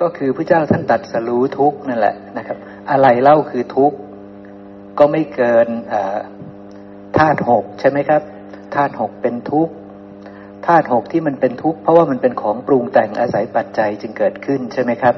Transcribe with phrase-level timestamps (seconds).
[0.00, 2.56] ก็คือพระเจ้าท่านตัดสรู้ทุกนั่นแหละนะครับ
[2.90, 3.92] อะไรเล่าคือทุก
[4.98, 5.68] ก็ไม่เกิน
[7.18, 8.22] ธาตุหกใช่ไหมครับ
[8.74, 9.68] ธาตุหกเป็นทุก
[10.66, 15.14] ธาตุหกที่มันเป็นทุกข์เพราะว่ามันเป็นของปรุงแต่งอาศัยปัจจัยจึงเกิดขึ้นใช่ไหมครับ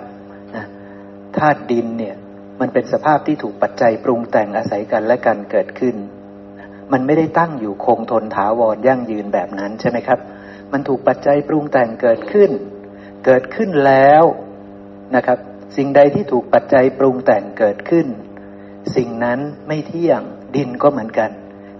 [1.38, 2.14] ธาตุดินเนี่ย
[2.60, 5.96] มันเป็นสภาพที่ถูกปัจจัยปรุงแต่งอาศัยกันและกันเกิดขึ้น
[6.92, 10.18] มันไม่ได้ตั้งอยู่คงทนถาวรยั่งยืนแบบนั้นใช่ไหมครับ
[10.72, 12.50] มันถูกปัจจัยปรุงแต่งเกิดขึ้น
[13.24, 14.24] เกิดขึ้นแล้ว
[15.16, 15.38] นะครับ
[15.76, 18.06] สิ่งใดที่ถูกปัจจัยปรุงแต่งเกิดขึ้น
[18.96, 20.20] สิ่งนั้นไม่เที่ยง
[20.56, 21.30] ดินก็เหมือนกัน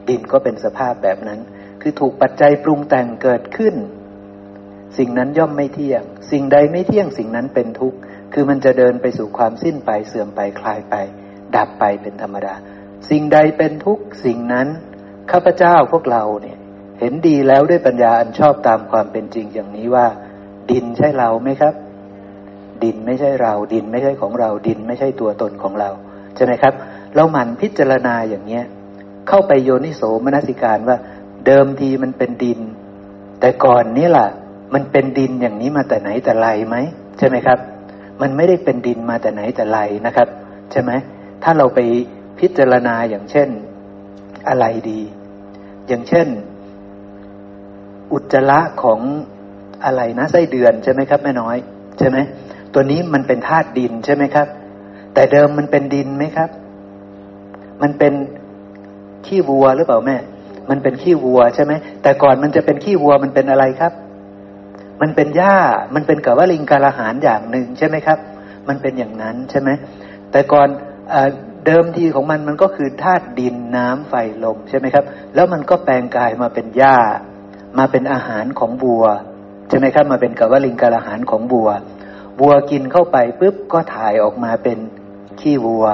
[0.09, 1.41] ดินก็เป็นสภาพแบบนั้น
[1.81, 3.75] คือถูกปัจจัยปรุงแต่งเกิดขึ้น
[4.99, 7.99] สิ่งนั้นย่อมไม่เที่ยง สิ่งใดไม่เที่ยงสิ่งนั้นเป็นทุกข์
[8.33, 10.95] คือมันจะเดินไปสู่ความสิ้นไปเสื่อมไปคลายไป
[11.57, 12.55] ดับไปเป็นธรรมดา
[13.11, 14.69] สิ่งใดเป็นทุกข์สิ่งนั้น
[15.31, 16.59] ข้าพเจ้าพวกเราเนี่ย
[16.99, 20.07] เห็นดีแล้วด้วยปัญญาอันชอบตามความเป็นจริงอย่างนี้ว่า
[20.71, 21.75] ดินใช่เราไหมครับ
[22.85, 25.91] ดินไม่ใช่เราดินไม่ใช่ของเราดินไม่ใช่ตัวตนของเรา
[26.37, 26.75] ใช่ไหมครับ
[27.15, 28.65] เราหมั่นพิจารณาอย่างเนี้ย
[29.29, 30.97] เข้าไปโยนิโสมนสิการว่า
[31.47, 32.61] เดิมทีมันเป็นดิน
[33.41, 34.27] แต่ก่อนนี้ล่ะ
[34.75, 36.77] มันเป็นดินอย่างนี้มาแต่ไหนแต่ไรไหม
[37.19, 37.59] ใช่ไหมครับ
[38.21, 40.29] มันไม่ได้เป็นดินมาแต่ไหนแต่ไรนะครับ
[40.73, 40.91] ใช่ไหม
[41.43, 41.79] ถ้าเราไป
[42.39, 43.49] พิจารณาอย่างเช่น
[44.49, 45.01] อะไรดี
[45.89, 46.29] อย่างเช่น
[48.13, 49.01] อุจจาระของ
[49.85, 51.57] อะไรนะไส้เดือนใช่ไหมครับแม่น้อย
[51.99, 52.19] ใช่ไหม
[52.75, 54.47] ตัวนี้มันเป็นธาตุดินใช่ไหมครับ
[55.15, 56.51] แต่เดิมมันเป็นดินไหมครับ
[57.83, 58.13] มันเป็น
[59.27, 60.17] ขี้วัวหรือเปล่าแม่
[60.71, 63.93] มันเป็นขี้วัวใช่ไหมแต่ก่อนมันจะเป็นขี้วัวมันเป็นอะไรครับ
[65.03, 65.57] มันเป็นหญ้า
[65.95, 68.19] มันเป็นกับว่าลิงกาลหารอย่างหนึ่งใช่ไหมครับ
[68.69, 69.71] มันเป็นอย่างนั้นใช่ไหม
[70.33, 70.69] แต่ก่อน
[71.67, 75.05] เดิมทีของมันมันก็คือธาตุดินน้ำไฟลมใช่ไหมครับ
[75.35, 76.97] แล้วมันก็แปลงกายมาเป็นหญ้า
[77.79, 79.05] มาเป็นอาหารของบัว
[79.69, 81.69] ใช่ไหมครับ มาเป็นกับว่าลิงกาลหารของบัว
[82.43, 84.79] บัวกินเข้าไปปุ๊บก็ถ่ายออกมาเป็น
[85.41, 85.87] ขี้วัว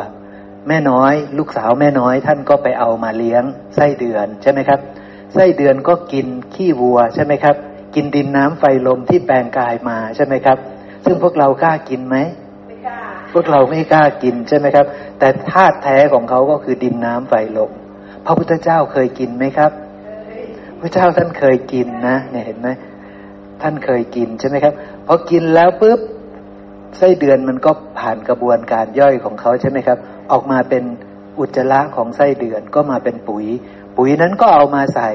[0.68, 3.42] แม่น้อย ลูกสาวแม่น้อย ท่านก็ไปเอามาเลี้ยง
[3.74, 4.80] ไส้เดือนใช่ไหมครับ
[5.34, 7.56] ไส้เดือนก็กินขี้วัวใช่ไหมครับ
[7.94, 10.58] กินดินน้ำไฟลมที่แปลงกายมาใช่ไหมครับ
[11.04, 12.16] ซึ่งพวกเรากล้ากินไหม
[12.68, 12.98] ไม่กล้า
[13.32, 14.86] พวกเราไม่กล้ากินใช่ไหมครับ
[15.18, 17.70] แต่ธาตุแท้ของเขาก็คือดินน้ำไฟลม
[18.24, 19.72] พระพุทธเจ้าเคยกินไหมครับ
[20.80, 22.68] พระเจ้าท่านเคยกินนะเนี่ยเห็นไหม
[23.62, 24.74] ท่านเคยกินใช่ไหมครับ
[25.06, 26.00] พอกินแล้วปุ๊บ
[26.96, 29.98] ไส้เดือนมันก็ผ่านกระบวนการย่อยของเขาใช่ไหมครับ
[30.32, 30.84] ออกมาเป็น
[31.38, 33.46] อุจจาระของไส้เดือนก็มาเป็นปุ๋ย
[33.96, 35.10] ปุ๋ยนั้นก็เอามาใส่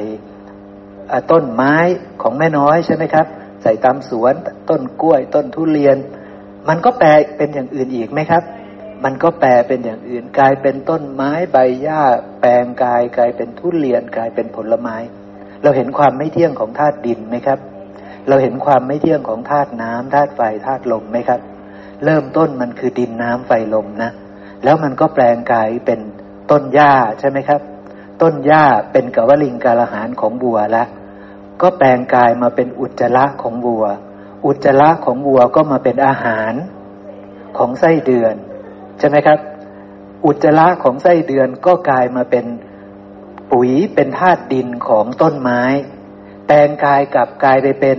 [1.32, 1.76] ต้นไม้
[2.22, 3.28] ของแม่น้อยใช่ไหมครับ
[3.64, 4.34] ใส่ตามสวน
[4.70, 5.98] ต้นกล้วย ต้นทุเรียน
[6.70, 8.44] มันก็แปลเป็นอย่างอื่นอีกไหมครับ
[9.04, 12.02] มันก็แปลเป็นอย่างอื่น กลายเป็นต้นไม้ใบหญ้า
[12.42, 14.96] แปลงกาย กลายเป็นทุเรียนกลายเป็นผลไม้
[15.64, 17.60] เราเห็นความไม่เที่ยงของธาตุดินไหมครับ
[18.28, 21.40] เราเห็นความไม่เที่ยงของธาตุน้ำธาตุไฟธาตุลมไหมครับ
[22.06, 24.12] เริ่มต้นมันคือดินน้ำไฟลมนะ
[24.64, 26.00] แล้วมันก็แปลงกายเป็น
[26.52, 27.62] ต้นหญ้าใช่ไหมครับ
[28.22, 30.88] ต้นหญ้าเป็นกวลิงกาลหารของบัวแล้ว
[31.62, 33.86] ก็แปลงกายมาเป็นอุจจาระของวัว
[34.46, 36.54] อุจจาระของวัวก็มาเป็นอาหาร
[37.58, 38.36] ของไส้เดือน
[39.00, 39.40] ใช่ไหมครับ
[40.26, 42.46] อุจจาระของไส้เดือนก็กลายมาเป็น
[43.52, 45.62] ปุ๋ยเป็นธาตุดินของต้นไม้
[46.48, 47.98] แปลงกายกลับกลายไปเป็น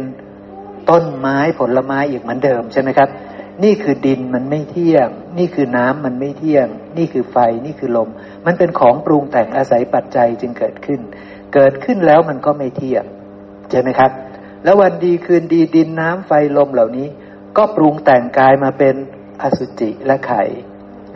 [0.91, 3.09] ต้นไม้ผลไม้อีกเหมือนเดิมใช่ไหมครับ
[3.63, 6.67] นี่คือดินมันไม่เที่ยง นี่คือน้ำมันไม่เที่ยง
[6.99, 8.09] นี่คือไฟนี่คือลม
[8.47, 11.01] มันเป็นของปรุงแต่งอาศัยปัจจัยจึงเกิดขึ้น
[11.55, 13.05] เกิดขึ้นแล้วมันก็ไม่เที่ยง
[13.71, 14.11] ใช่ไหมครับ
[14.65, 17.09] แล้ววันดีคืนดีดินน้ำไฟลมเหล่านี้
[17.57, 18.95] ก็ปรุงแต่งกายมาเป็น
[19.43, 20.43] อสุจิและไข่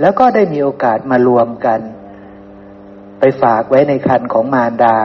[0.00, 1.80] แล้วก็ได้มีโอกาสมารวมกัน
[3.20, 4.96] ไปฝากไว้ในคันของมารดา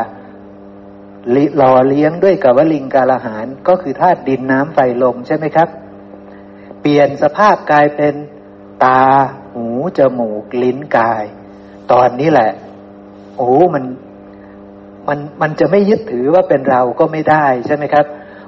[1.58, 5.70] หล่อเลี้ยงด้วยกับวลิงกาลหารก็คือธาตุดินน้ำไฟลมใช่ไหมครับ
[6.84, 8.14] เปลี่ยนสภาพกลายเป็น
[8.84, 9.04] ตา
[9.54, 9.68] หู
[9.98, 11.24] จมูก ลิ้นกาย
[11.92, 12.52] ตอนนี้แหละ
[13.38, 13.84] โอ้มัน
[15.08, 18.06] มันมันจะไม่ยึดถือว่าเป็นเราก็ไม่ได้ใช่ไหมครับ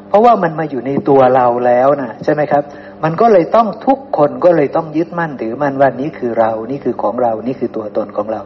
[0.07, 2.63] เพราะว่ามันมาอยู่ในตัวเราแล้วนะใช่ไหมครับ
[3.03, 8.41] มันก็เลยต้องทุกคนก็เลยต้องยึดมั่นถือมันว่านี้คือเรา นี่คือของเรา นี่คือตัวตนของเรา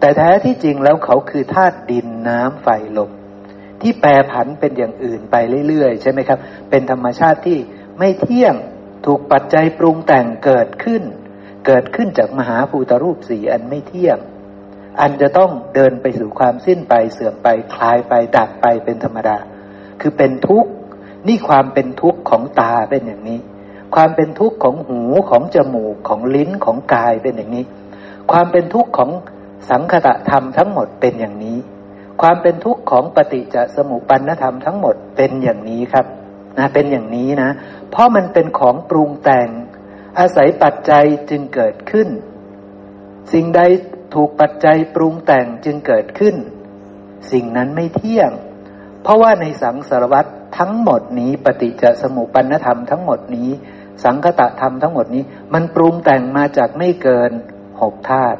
[0.00, 2.68] แต่แท้ที่จริงแล้วเขาคือธาตุดินน้ำไฟ
[2.98, 3.10] ลม
[3.80, 5.36] ที่แปรผันเป็นอย่างอื่นไป
[5.68, 6.38] เรื่อยๆ ใช่ไหมครับ
[6.70, 7.58] เป็นธรรมชาติที่
[7.98, 8.54] ไม่เที่ยง
[9.06, 11.02] ถูกปัจจัยปรุงแต่งเกิดขึ้น
[11.66, 14.18] เกิดขึ้นจากมหาภูตรูปสีอันไม่เที่ยง
[15.00, 19.36] อันจะต้องเดินไปสู่ความสิ้นไปเสื่อมไปคลายไปดับไปเป็นธรรมดา
[20.00, 20.70] คือเป็นทุกข์
[21.28, 23.40] นี่ความเป็นทุกข์ของตาเป็นอย่างนี้
[23.94, 27.64] ความเป็นทุกข์ของหูของจมูกของลิ้นของกายเป็นอย่างนี้
[28.32, 29.10] ความเป็นทุกข์ของ
[29.70, 31.58] สังคตะธรรมทั้งหมดเป็นอย่างนี้
[32.20, 36.06] ความเป็นทุกข์ของปฏิจจสมุปปนธรรมทั้งหมดเป็นอย่างนี้ครับ
[36.58, 37.50] นะเป็นอย่างนี้นะ
[37.90, 39.48] เพราะมันเป็นของปรุงแต่ง
[40.18, 42.08] อาศัยปัจจัยจึงเกิดขึ้น
[43.32, 43.60] สิ่งใด
[44.14, 46.34] ถูกปัจจัยปรุงแต่งจึงเกิดขึ้น
[47.32, 48.30] สิ่งนั้นไม่เที่ยง
[49.02, 50.26] เพราะว่าในสังสารวัต
[50.58, 53.50] ทั้งหมดนี้ ปฏิจจสมุปนธรรมทั้งหมดนี้
[54.04, 55.22] สังคตะธรรมทั้งหมดนี้
[55.54, 57.30] มันปรุงแต่งมาจากไม่เกิน
[57.82, 58.38] หกธาตุ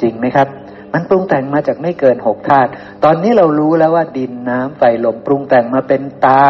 [0.00, 0.48] จริงไหมครับ
[0.92, 2.70] มันปรุงแต่งมาจากไม่เกินหกธาตุ
[3.04, 6.44] ตอนนี้เรารู้แล้วว่าดินน้ำไฟลมปรุงแต่งมาเป็นตา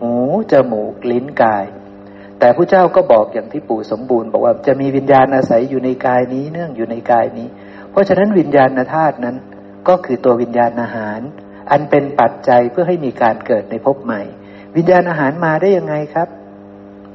[0.00, 0.14] หู
[0.52, 1.64] จมูกลิ้นกาย
[2.38, 7.48] แต่พระเจ้าก็บอกอย่างที่ปู่สมบูรณ์ บอกว่าจะมีวิญญาณอาศัยอยู่ในกายนี้เนื่องอยู่ในกายนี้
[7.90, 9.36] เพราะฉะนั้นวิญญาณธาตุนั้น
[9.88, 11.20] ก็คือตัววิญญาณอาหาร
[11.70, 14.22] อันเป็นปัจจัยเพื่อให้มีการเกิดในภพใหม่
[14.76, 16.28] วิญญาณอาหารมาได้ยังไงครับ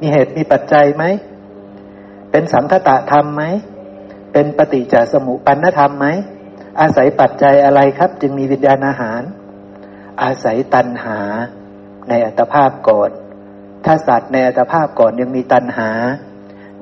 [0.01, 1.03] มีเหตุมีปัจจัยไหม
[2.31, 3.43] เป็นสังคตะธรรมไหม
[4.33, 6.07] เป็นปฏิจจสมุปันธรรมไหม
[6.81, 9.21] อาศัยปัจจัยอะไรครับ จึงมีวิญญาณอาหาร
[10.23, 11.19] อาศัยตัณหา
[12.09, 13.09] ในอัตภาพก่อน
[13.86, 15.92] ถ้าสัตว์ในอัตภาพก่อนยังมีตัณหา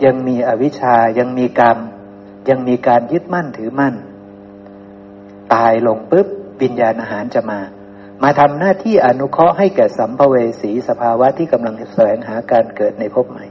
[0.06, 1.78] ยังมีอวิชชายังมีกรรม
[2.50, 3.96] ยังมีการยึดมั่นถือมั่น
[5.54, 6.28] ตายลงปุ๊บ
[6.62, 7.60] วิญญาณอาหารจะมา
[8.24, 13.46] มาทำหน้าที่อนุเคราะห์ให้แก่สัมภเวสีสภาวะที่กำลังแสวงหาการเกิดในภพใหม่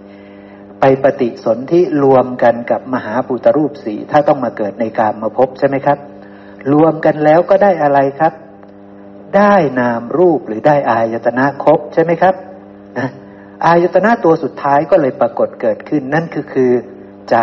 [0.80, 5.98] ไปปฏิสนธิรวมกันกับมหาปุตรูปสีถ้าต้องมาเกิดในการมาพบใช่ไหมครับ
[6.72, 8.32] รวมกันแล้วก็ได้อะไรครับ
[9.36, 12.34] ได้นามรูปหรือได้อายตนะครบใช่ไหมครับ
[12.98, 13.08] นะ
[13.66, 16.72] อายตนะตัวสุดท้ายก็เลยปรากฏเกิดขึ้นนั่นคือคือ
[17.30, 17.36] ใจ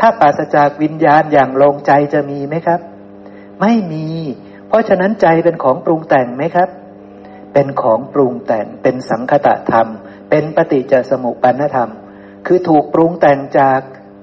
[0.00, 2.80] ถ้าปราศจากวิญญาณอย่างลงใจจะมีไหมครับ
[3.60, 4.08] ไม่มี
[4.68, 6.68] เพราะฉะนั้นใจเป็นของปรุงแต่งไหมครับ
[7.52, 9.88] เป็นของปรุงแต่งเป็นสังคตะธรรม
[10.30, 11.90] เป็นปฏิจจสมุปปนธรรม
[12.46, 13.80] คือถูกปรุงแต่งจาก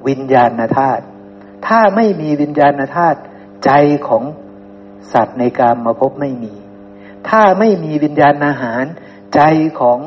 [0.07, 1.03] วิญญาณธาตุ
[1.67, 3.19] ถ้าไม่มีวิญญาณธาตุ
[3.65, 3.71] ใจ
[4.07, 4.23] ของ
[5.13, 6.53] สัตว์ในกามมาพบไม่มี
[7.29, 8.83] ถ้าไม่มีวิญญาณอาหาร
[9.35, 9.41] ใจ
[9.79, 9.99] ของ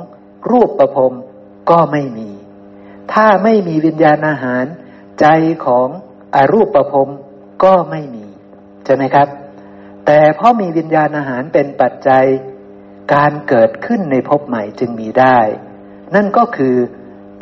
[0.50, 1.14] รูปประพรม
[1.70, 2.30] ก็ไม่มี
[3.12, 4.64] ถ้าไม่มีวิญญาณอาหาร
[5.20, 5.26] ใจ
[5.66, 5.88] ของ
[6.34, 7.10] อรูปประพรม
[7.64, 8.26] ก็ไม่มี
[8.84, 9.28] ใช่ไหมครับ
[10.06, 12.24] แต่เพราะมีวิญญาณอาหารเป็นปัจจัย
[13.14, 15.38] การเกิดขึ้นในภพใหม่จึงมีได้
[16.14, 16.74] นั่นก็คือ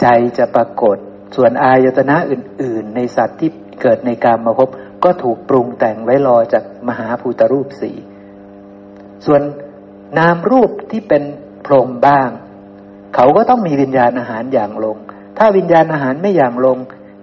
[0.00, 0.06] ใจ
[0.38, 0.96] จะปรากฏ
[1.36, 3.50] ส่วนอายตนะอื่น ๆ ในสัตว์ที่
[3.82, 4.68] เกิดในการมาพบ
[5.04, 7.92] ก็ถูกปรุงแต่งไว้รอจากมหาภูตรูปสี
[9.26, 9.42] ส่วน
[10.18, 11.22] นามรูปที่เป็น
[11.66, 12.30] พรหมบ้าง
[13.14, 14.96] เขาก็ต้องมีวิญญาณอาหารอย่างลง
[15.38, 16.78] ถ้าวิญญาณอาหารไม่อย่างลง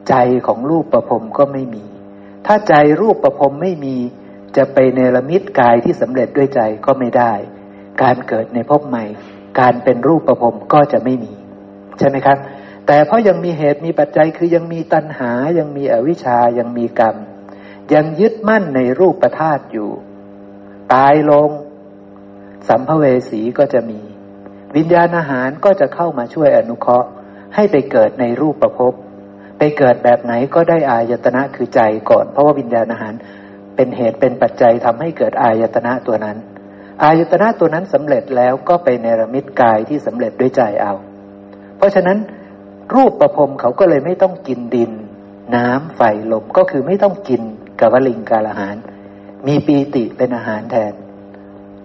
[0.09, 0.15] ใจ
[0.47, 1.85] ของรูปประพรมก็ไม่มี
[2.45, 3.95] ถ้าใจรูปประพรมไม่มี
[4.57, 7.33] จะไปเนรมิตกายที่สำเร็จด้วยใจก็ไม่ได้
[8.01, 9.05] การเกิดในภพใหม่
[9.59, 11.33] การเป็นรูปประพรมก็จะไม่มี
[11.97, 12.37] ใช่ไหมครับ
[12.87, 17.15] แต่เพราะยังมีเหตุมีปัจจัยคือยังมีตัณหายังมีอวิชชายังมีกรรม
[17.93, 19.89] ยังยึดมั่นในรูปประธาตอยู่
[20.93, 21.49] ตายลง
[22.67, 23.99] สัมภเวสีก็จะมี
[24.75, 27.07] วิญญาณอาหารก็จะเข้ามาช่วยอนุเคราะห์
[27.55, 28.93] ให้ไปเกิดในรูปประพบ
[29.57, 33.13] ไปเกิดแบบไหนก็ได้อายตนะคือใจก่อน เพราะว่าวิญญาณอาหาร
[33.75, 36.37] เป็นเหตุเป็นปัจจัยทำให้เกิดอายตนะตัวนั้น
[37.03, 40.93] อายตนะตัวนั้นสำเร็จแล้วก็ไปเนรมิตกายที่สำเร็จด้วยใจเอา
[41.77, 42.17] เพราะฉะนั้น
[42.95, 44.91] รูปประพรมเขาก็เลยไม่ต้องกินดิน
[45.55, 46.01] น้ำไฟ
[46.31, 47.41] ลมก็คือไม่ต้องกิน
[47.79, 48.75] กับวลิงกาลอาหาร
[49.47, 50.93] มีปีติเป็นอาหารแทน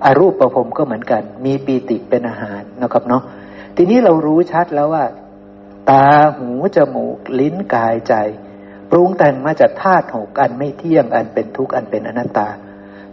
[0.05, 3.23] อารูปประพรมก็เหมือนกัน มีปีติเป็นอาหารนะครับเนาะ
[3.77, 5.05] ทีนี้เรารู้ชัดแล้วว่า
[5.91, 8.15] ตาหูจมูก ลิ้นกายใจ
[8.91, 12.49] ปรุงแต่งมาจากธาตุหกอันไม่เที่ยงอันเป็นทุกข์อันเป็นอนัตตา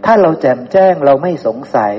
[0.04, 1.94] ถ้าเราแจ่มแจ้งเราไม่สงสัย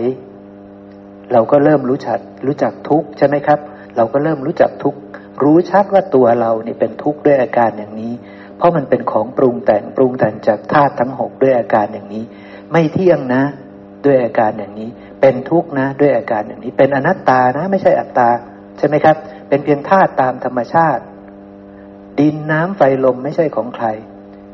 [1.31, 3.59] เราก็เริ่มรู้จักรู้จักทุกข์ใช่ไหมครับ
[3.95, 4.99] เราก็เริ่มรู้จักทุกข์
[5.43, 8.13] รู้ชัดว่าตัวเรานี่เป็นทุกข์ด้วยอาการอย่างนี้
[8.61, 12.23] เพราะมันเป็นของปรุงแต่งปรุงแต่งจากธาตุทั้งหกด้วยอาการอย่างนี้
[12.71, 13.43] ไม่เที่ยงนะ
[14.05, 14.89] ด้วยอาการอย่างนี้
[15.21, 18.29] เป็นทุกข์นะ ด้วยอาการอย่างนี้ เป็นอนัตตานะ ไม่ใช่อัตตา
[18.77, 19.15] ใช่ไหมครับ
[19.49, 21.03] เป็นเพียงธาตุตามธรรมชาติ
[22.19, 23.87] ดินน้ำไฟลมไม่ใช่ของใคร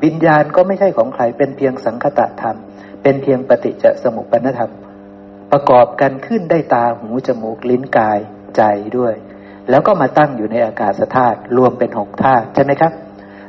[0.03, 2.57] วิญญาณก็ไม่ใช่ของใคร เป็นเพียงสังคตะธรรม
[3.03, 4.71] เป็นเพียงปฏิจจสมุปปนธรรม
[5.51, 8.19] ประกอบกันขึ้นได้ตาหูจมูกลิ้นกาย
[8.57, 8.61] ใจ
[8.97, 9.13] ด้วย
[9.69, 12.93] แล้วก็มาตั้งอยู่ในอากาศธาตุรวมเป็นหกธาตุใช่ไหมครับ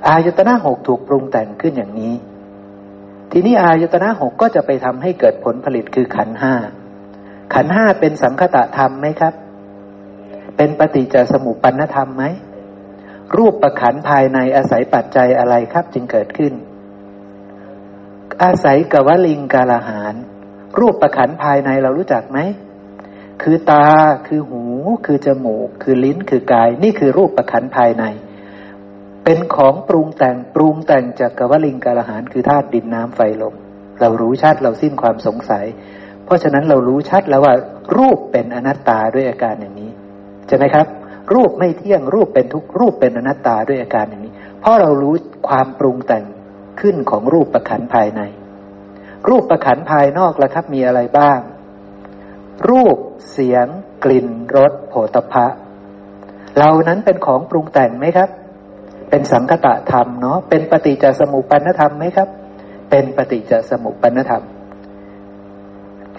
[0.06, 2.14] อายตนะหกถูกปรุงแต่งขึ้นอย่างนี้
[3.32, 6.54] ทีนี้อายตนะหกก็จะไปทำให้เกิดผลผลิตคือขันห้า
[7.54, 9.34] ขันห้าเป็นสังคตะธรรมไหมครับ
[10.56, 12.24] เป็นปฏิจจสมุปปนธรรมไหม
[13.36, 16.52] รูปประขันภายในอาศัยปัจจัยอะไรครับจึงเกิดขึ้น
[18.42, 20.14] อาศัยกวลิงกาลาหาร
[20.78, 22.38] รูปประขันภายในเรารู้จักไหม
[23.42, 23.86] คือตา
[24.26, 24.64] คือหู
[25.06, 28.04] คือจมูก คือลิ้น คือกาย นี่คือรูปประคันภายใน
[29.30, 33.54] เป็นของปรุงแต่งปรุงแต่งจากกวลิงกาลหารคือธาตุดินน้ำไฟลม
[34.00, 35.64] เรารู้ชัดเราสิ้นความสงสัย
[36.24, 37.54] เพราะฉะนั้นเรารู้ชัดแล้วว่า
[37.96, 39.90] รูปเป็นอนัตตาด้วยอาการอย่างนี้
[40.46, 40.86] ใช่ไหมครับ
[41.34, 45.14] รูปไม่เที่ยงรูปเป็นทุกรูปเป็นอนัตตาด้วยอาการอย่างนี้ เพราะเรารู้
[45.48, 46.24] ความปรุงแต่ง
[46.80, 48.20] ขึ้นของรูปประขันภายใน
[49.28, 51.40] รูปประขันภายนอกละครับมีอะไรบ้าง
[52.68, 52.96] รูป
[53.32, 53.66] เสียง
[54.04, 55.46] กลิ่นรสโผฏฐะ
[56.56, 58.30] เหล่านั้นเป็นของปรุงแต่งไหมครับ
[59.10, 62.28] เป็นสังคตะธรรมเนาะเป็นปฏิจจสมุปปนธรรมไหมครับ
[62.90, 64.42] เป็นปฏิจจสมุปปนธรรม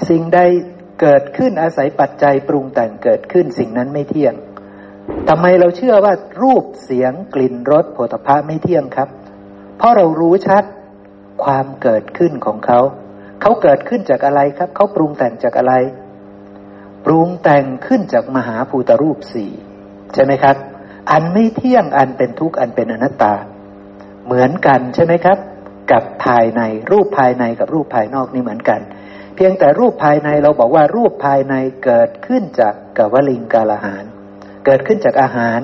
[0.09, 0.39] สิ่งใด
[1.01, 4.33] เกิดขึ้นอาศัยปัจจัยปรุงแต่งเกิดขึ้นสิ่งนั้นไม่เที่ยง
[5.29, 9.09] ทำไมเราเชื่อว่ารูปเสียงกลิ่นรสโผฏฐะไม่เที่ยงครับ
[9.77, 10.63] เพราะเรารู้ชัด
[11.43, 12.79] ความเกิดขึ้นของเขา
[13.41, 15.73] เขาเกิดขึ้นจากอะไรครับ เขาปรุงแต่งจากอะไร
[17.05, 19.51] ปรุงแต่งขึ้นจากมหาภูตรูปสี่
[20.13, 20.55] ใช่ไหมครับ
[21.11, 23.35] อันไม่เที่ยงอันเป็นทุกข์อันเป็นอนัตตา
[24.25, 25.37] เหมือนกันใช่ไหมครับ
[25.91, 28.81] กับภายในรูปภายในกับรูปภายนอกนี่เหมือนกัน
[29.35, 34.03] เพียงแต่รูปภายในเราบอกว่ารูปภายในเกิดขึ้นจากกวลิงกาลาหาร
[34.65, 35.59] เกิดขึ้นจากอาหาร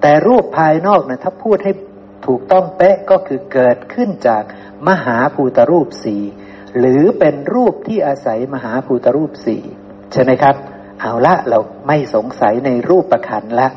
[0.00, 1.72] แต่รูปภายนอกนะถ้าพูดให้
[2.26, 4.42] ถูกต้องเป๊ะก็คือเกิดขึ้นจาก
[4.88, 6.22] มหาภูตรูปสี่
[6.78, 9.62] หรือเป็นรูปที่อาศัยมหาภูตรูปสี่
[10.12, 10.54] ใช่ไหมครับ
[11.00, 13.68] เอาละเราไม่สงสัยในรูปประคันละ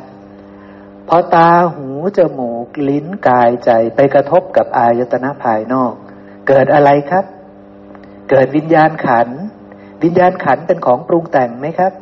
[1.08, 5.93] พอตาหูจมูกลิ้นกายใจไปกระทบกับอายตนะภายนอก
[6.48, 7.25] เกิดอะไรครับ
[8.29, 9.29] เกิดวิญญาณขัน
[10.03, 11.93] วิญญาณขันเป็นของปรุงแต่งไหมครับ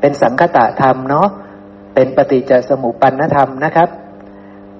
[0.00, 1.28] เป็นสังคตะธรรมเนาะ
[1.94, 3.88] เป็นปฏิจจสมุปปนธรรมนะครับ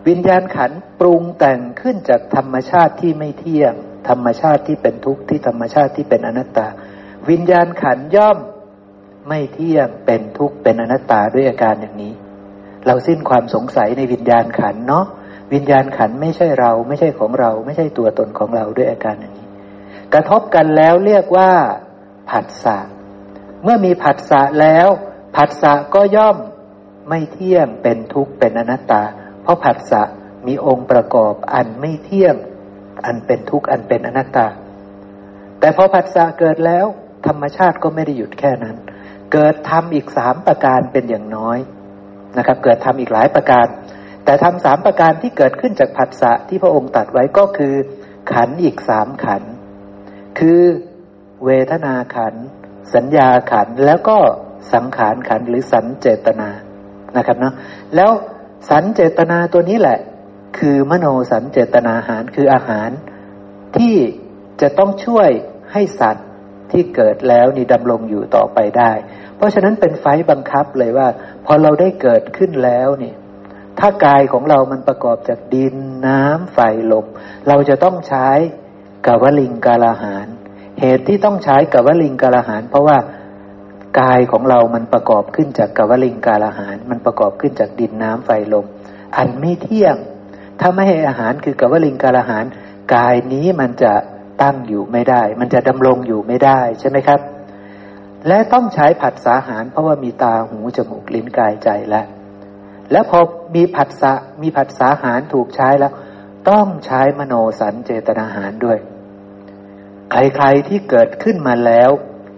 [0.09, 3.75] วิญญาณขันปรุงแต่งขึ้นจากธรรมชาติที่ไม่เที่ยง
[4.09, 6.67] ธรรมชาติที่เป็นทุกข์ที่ธรรมชาติที่เป็นอนัตตา
[7.31, 8.39] วิญญาณขันย่อม
[9.29, 12.15] ไม่เที่ยงเป็นทุกข์เป็นอนัตตาด้วยอาการอย่างนี้
[12.87, 15.05] เราสิ้นความสงสัยในวิญญาณขันเนาะ
[15.53, 19.49] วิญญาณขันไม่ใช่เรา ไม่ใช่ของเรา ไม่ใช่ตัวตนของเราด้วยอาการอย่างนี้
[20.15, 21.51] กระทบกันแล้วเรียกว่า
[22.31, 22.79] ผัสสะ
[23.63, 24.89] เมื่อมีผัสสะแล้ว
[25.37, 26.37] ผัสสะก็ย่อม
[27.09, 29.03] ไม่เที่ยงเป็นทุกข์เป็นอนัตตา
[29.43, 30.03] เพราะผัสสะ
[30.47, 32.35] มีองค์ประกอบอันไม่เที่ยง
[33.05, 34.47] อันเป็นทุกข์อันเป็นอนัตตา
[35.61, 36.87] แต่พอผัสสะเกิดแล้ว
[37.27, 38.77] ธรรมชาติก็ไม่ได้หยุดแค่นั้น
[39.33, 41.59] เกิดทำอีกสามประการเป็นอย่างน้อย
[42.39, 43.67] นะครับ เกิดทำอีกหลายประการ
[44.25, 47.75] แต่ทำสามประการที่เกิดขึ้นจากผัสสะที่พระองค์ตัดไว้ก็คือ
[48.33, 49.43] ขันอีกสามขัน
[50.39, 50.61] คือ
[51.45, 52.35] เวทนาขัน
[52.95, 54.19] สัญญาขันแล้วก็
[54.73, 56.49] สังขารขันหรือสัญเจตนา
[57.17, 57.55] นะครับเนาะ
[57.97, 58.11] แล้ว
[58.69, 59.99] สันเจตนาตัวนี้แหละ
[60.59, 62.91] คือมโนสันเจตนาอาหารคืออาหาร
[63.77, 63.97] ที่
[64.61, 65.31] จะต้องช่วย
[65.73, 66.29] ให้สัตว์
[66.73, 68.93] ที่เกิดแล้วนี่ดำรงอยู่ต่อไปได้
[69.37, 71.09] เพราะฉะนั้นเป็นไฟบังคับเลยว่า
[71.47, 73.17] พอเราได้เกิดขึ้นแล้วเนี่ย
[73.81, 75.75] ถ้ากายของเรามันประกอบจากดิน
[76.07, 76.59] น้ำไฟ
[76.93, 77.07] ลม
[77.49, 78.29] เราจะต้องใช้
[79.07, 80.27] กวลิงกาลาหาร
[80.81, 82.99] เหตุที่ต้องใช้กวลิงกาลาหาร เพราะว่า
[84.01, 88.67] กายของเรามันประกอบขึ้นจากกวลิงกาลาหาร มันประกอบขึ้นจากดินน้ำไฟลม
[89.17, 89.97] อันไม่เที่ยง
[90.61, 92.45] ถ้าไม่ให้อาหารคือกวลิงกาลาหาร
[92.95, 93.93] กายนี้มันจะ
[94.43, 97.21] ตั้งอยู่ไม่ได้ มันจะดำรงอยู่ไม่ได้ใช่ไหมครับ
[98.29, 102.07] และต้องใช้ผัสสาหาร เพราะว่ามีตาหูจมูกลิ้นกายใจแล้ว
[102.93, 103.19] แล้วพอ
[103.57, 104.13] มีผัสสะ
[104.43, 105.93] มีผัสสาหารถูกใช้แล้ว
[106.51, 108.79] ต้องใช้มโนสันเจตนาหารด้วย
[110.11, 111.91] ใครๆที่เกิดขึ้นมาแล้ว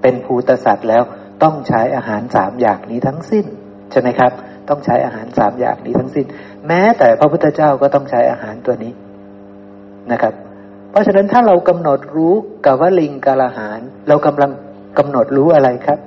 [0.02, 1.02] เป็นภูตสัตว์แล้ว
[1.42, 3.46] ต้องใช้อาหารสามอย่างนี้ทั้งสิ้น
[3.90, 4.32] ใช่ไหมครับ
[4.68, 6.26] ต้องใช้อาหารสามอย่างนี้ทั้งสิ้น
[6.66, 8.92] แม้แต่พระพุทธเจ้าก็ต้องใช้อาหารตัวนี้
[10.12, 10.34] นะครับ
[10.90, 12.34] เพราะฉะนั้นถ้าเรากำหนดรู้
[12.66, 13.78] กับว่าลิงกาลอาหาร
[14.08, 14.50] เรากำลัง
[14.98, 15.98] กำหนดรู้อะไรครับ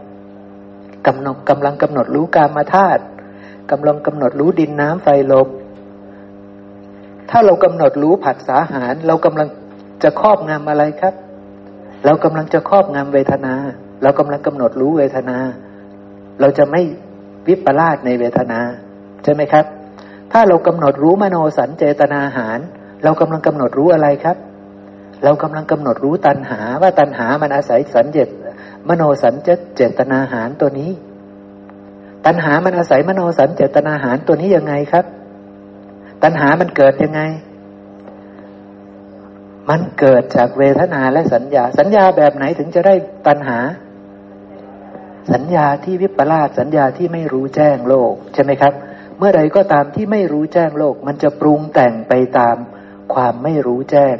[1.07, 3.03] กำหนดกำลังกำหนดรู้กามาธาตุ
[3.71, 5.47] กำลังกำหนดรู้ดินน้ำไฟลม
[7.29, 9.47] ถ้าเรากำหนดรู้ผัสสาหาร เรากำลัง
[10.03, 11.13] จะครอบงำอะไรครับ
[12.05, 13.53] เรากำลังจะครอบงำเวทนา
[14.03, 15.37] เรากำลังกำหนดรู้เวทนา
[16.39, 16.81] เราจะไม่
[17.47, 18.59] วิปลาสในเวทนา
[19.23, 19.65] ใช่ไหมครับ
[20.31, 22.59] ถ้าเรากำหนดรู้มโนสัญเจตนาหาร
[23.03, 24.37] เรากำลังกำหนดรู้อะไรครับ
[25.23, 28.29] เรากำลังกำหนดรู้ตัณหาว่าตัณหามันอาศัยสัญเจต
[28.87, 29.33] มโนสัญ
[29.75, 30.91] เจตนาหารตัวนี้
[32.25, 35.05] ตัณหามันอาศัยมโนสัญเจตนาหารตัวนี้ยังไงครับ
[36.23, 37.21] ตัณหามันเกิดยังไง
[39.69, 42.95] มันเกิดจากเวทนาและสัญญา สัญญาแบบไหนถึงจะได้
[43.27, 43.59] ตัณหา
[45.33, 48.73] สัญญาที่วิปลาสสัญญาที่ไม่รู้แจ้งโลกใช่ไหมครับ
[49.17, 52.57] เมื่อใดก็ตามที่ไม่รู้แจ้งโลก มันจะปรุงแต่งไปตาม
[53.13, 54.15] ความไม่รู้แจ้ง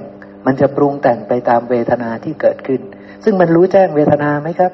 [0.45, 2.81] มันจะปรุงแต่งไปตามเวทนาที่เกิดขึ้น
[3.23, 4.71] ซึ่งมันรู้แจ้งเวทนาไหมครับ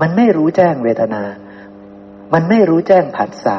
[0.00, 1.22] มันไม่รู้แจ้งเวทนา
[2.34, 3.58] มันไม่รู้แจ้งผัสสะ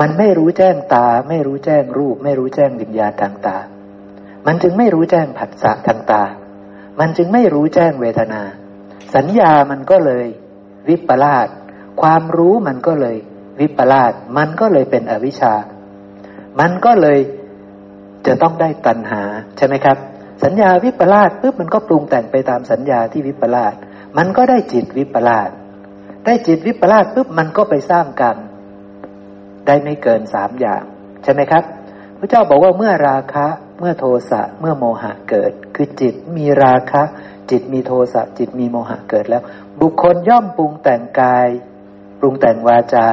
[0.00, 3.56] มันไม่รู้แจ้งตา ไม่รู้แจ้งรูป ไม่รู้แจ้งวิญญาณทางตา
[4.46, 6.22] มันจึงไม่รู้แจ้งผัสสะทางตา
[7.00, 8.42] มันจึงไม่รู้แจ้งเวทนา
[9.14, 10.26] สัญญามันก็เลย
[10.88, 11.48] วิปลาส
[12.02, 13.16] ความรู้มันก็เลย
[13.60, 15.54] วิปลาส มันก็เลยเป็นอวิชชา
[16.60, 17.18] มันก็เลย
[18.26, 19.22] จะต้องได้ตัณหา
[19.56, 19.96] ใช่ไหมครับ
[20.44, 23.74] สัญญาวิปลาสปุ๊บมันก็ปรุงแต่งไปตามสัญญาที่วิปลาส
[24.18, 25.50] มันก็ได้จิตวิปลาส
[26.26, 28.36] ได้จิตวิปลาสปุ๊บมันก็ไปสร้างกรรม
[29.66, 30.82] ได้ไม่เกินสามอย่าง
[31.22, 31.64] ใช่ไหมครับ
[32.18, 33.46] พระเจ้าบอกว่าเมื่อราคะ
[33.78, 37.02] เมื่อโทสะเมื่อโมหะเกิด คือจิตมีราคะ
[37.50, 39.42] จิตมีโทสะจิตมีโมหะเกิดแล้ว
[39.80, 41.48] บุคคลย่อมปรุงแต่งกาย
[42.20, 43.06] ปรุงแต่งวาจา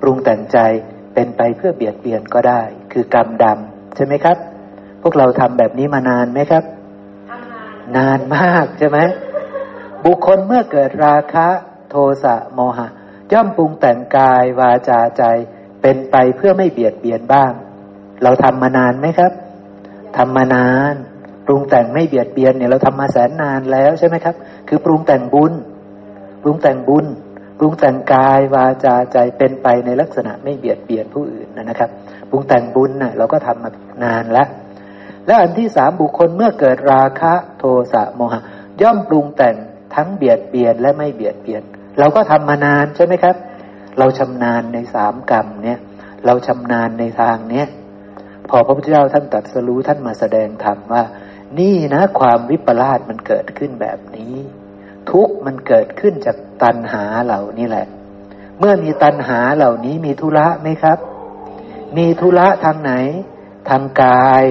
[0.00, 0.58] ปรุงแต่งใจ
[1.14, 4.36] เป็นไปเพื่อเบียดเบียนก็ได้ คือกรรมดำใช่ไหมครับ
[5.06, 6.64] วกเราทำแบบนี้มานานไหมครับ
[7.96, 8.98] นานมากใช่ไหม
[10.04, 11.48] บุคคลเมื่อเกิดราคะ
[11.90, 12.86] โทสะโมหะ
[13.32, 15.22] ย่อมปรุงแต่งกายวาจาใจ
[15.82, 17.52] เป็นไปเพื่อไม่เบียดเบียนบ้าง
[18.22, 19.32] เราทำมานานไหมครับ
[20.16, 20.94] ทำมานาน
[21.46, 24.34] ปรุงแต่งไม่เบียดเบียนเนี่ยเราทำมาแสนนานแล้วใช่ไหมครับ
[24.68, 25.52] คือปรุงแต่งบุญ
[26.42, 27.06] ปรุงแต่งบุญ
[27.58, 31.90] ปรุงแต่งกายวาจาใจเป็นไปในลักษณะไม่เบียดเบียนผู้อื่นนะครับ
[32.30, 33.70] ปรุงแต่งบุญนะ่ะเราก็ทำมา
[34.04, 34.48] นานแล้ว
[35.26, 38.40] และอันที่สามบุคคลเมื่อเกิดราคะโทสะโมหะ
[38.82, 39.56] ย่อมปรุงแต่ง
[39.94, 41.62] ทั้งเบียดเบียนและไม่เบียดเบียน
[41.98, 43.36] เราก็ทำมานานใช่ไหมครับ
[43.98, 45.78] เราชำนาญในสามกรรมเนี่ย
[46.26, 47.66] เราชำนาญในทางเนี้ย
[48.48, 51.02] พอพระพุทธเจ้าท่านตัดสรู้ท่านมาแสดงธรรมว่า
[51.58, 54.34] นี่นะความวิปลาสมันเกิดขึ้นแบบนี้
[55.10, 57.86] ทุกมันเกิดขึ้นจากตัณหาเหล่านี้แหละ
[58.58, 60.98] เมื่อมีตัณหาเหล่านี้มีธุระไหมครับ
[61.96, 62.92] มีธุระทางไหน
[63.68, 64.44] ทางกาย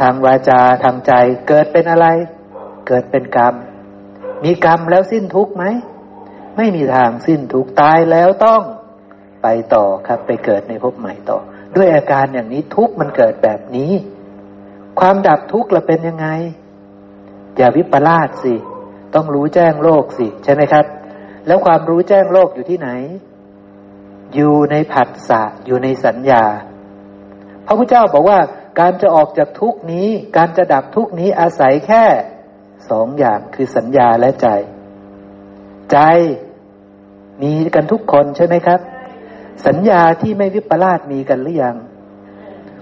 [0.00, 1.12] ทางวาจาทางใจ
[1.48, 2.06] เกิดเป็นอะไร
[2.88, 3.54] เกิดเป็นกรรม
[4.44, 5.64] มีกรรมแล้วสิ้นทุกไหม
[6.56, 8.62] ไม่มีทางสิ้นทุกตายแล้วต้อง
[9.42, 11.38] ไปต่อครับ ไปเกิดในภพใหม่ต่อ
[11.76, 13.92] ด้วยอาการอย่างนี้ทุกมันเกิดแบบนี้
[15.00, 16.28] ความดับทุกข์เราเป็นยังไง
[17.56, 18.54] อย่าวิปลาสสิ
[19.14, 20.84] ต้องรู้แจ้งโลกสิ ใช่ไหมครับ
[21.46, 22.90] แล้วความรู้แจ้งโลกอยู่ที่ไหน
[24.34, 26.44] อยู่ในผัสสะอยู่ในสัญญา
[27.66, 28.38] พระพุทธเจ้าบอกว่า
[28.80, 32.04] การจะออกจากทุกนี้ การจะดับทุกนี้อาศัยแค่
[32.90, 34.48] สองอย่างคือสัญญาและใจ
[35.92, 35.98] ใจ
[37.42, 38.80] มีกันทุกคนใช่ไหมครับ
[39.66, 41.76] สัญญาที่ไม่วิปลาสมีกันหรือยัง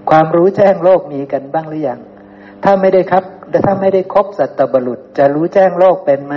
[0.09, 1.99] ความรู้แจ้งโลกมีกันบ้างหรือยัง
[2.63, 3.23] ถ้าไม่ได้ครับ
[3.65, 6.35] ถ้าไม่ได้ครบสัตบุรุษ จะรู้แจ้งโลกเป็นไหม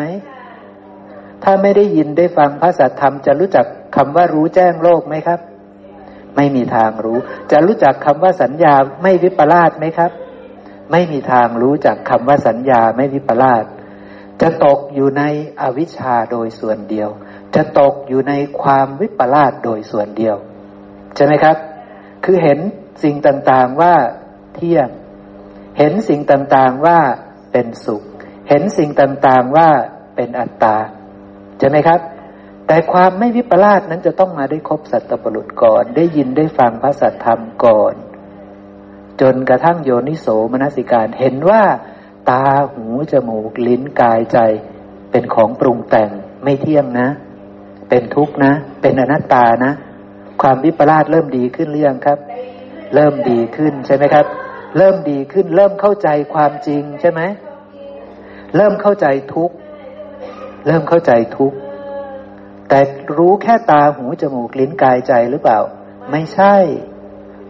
[1.44, 5.40] ถ้าไม่ได้ยินได้ฟังพระสัทธรรมจะรู้จักคำว่ารู้แจ้งโลกไหมครับ
[6.36, 7.18] ไม่มีทางรู้
[7.50, 10.10] จะรู้จักคำว่าสัญญาไม่วิปลาสไหมครับ
[10.90, 13.64] ไม่มีทางรู้จักคำว่าสัญญาไม่วิปลาส
[14.40, 15.22] จะตกอยู่ใน
[15.60, 17.08] อวิชชาโดยส่วนเดียว
[17.54, 20.36] จะตกอยู่ในความวิปลาสโดยส่วนเดียว
[21.14, 21.56] ใช่ไหมครับ
[22.24, 22.58] คือเห็น
[23.02, 23.94] สิ่งต่างๆว่า
[24.54, 24.88] เที่ยง
[25.78, 26.98] เห็นสิ่งต่างๆว่า
[27.52, 28.02] เป็นสุข
[28.48, 29.68] เห็นสิ่งต่างๆว่า
[30.16, 30.76] เป็นอัตตา
[31.58, 32.00] ใช่ไหมครับ
[32.68, 37.94] แต่ความไม่วิปลาสนั้นจะต้องมาได้ครบสัตตปรุษก่อน ได้ยินได้ฟังพระสัทธรรมก่อน
[39.20, 41.62] จนกระทั่งโยนิโสมนสิการเห็นว่า
[42.30, 44.38] ตาหูจมูกลิ้นกายใจ
[45.10, 46.10] เป็นของปรุงแต่ง
[46.42, 47.08] ไม่เที่ยงนะ
[47.88, 49.72] เป็นทุกข์นะ เป็นอนัตตานะ
[50.42, 52.18] ความวิปลาสเริ่มดีขึ้นหรือยังครับ
[52.94, 54.26] เริ่มดีขึ้นใช่ไหมครับ
[54.76, 57.20] เริ่มดีขึ้น เริ่มเข้าใจความจริงใช่ไหม
[58.56, 59.54] เริ่มเข้าใจทุกข์
[60.66, 61.56] เริ่มเข้าใจทุกข์
[62.68, 62.80] แต่
[63.18, 65.60] รู้แค่ตาหูจมูกลิ้นกายใจหรือเปล่า
[66.10, 66.54] ไม่ใช่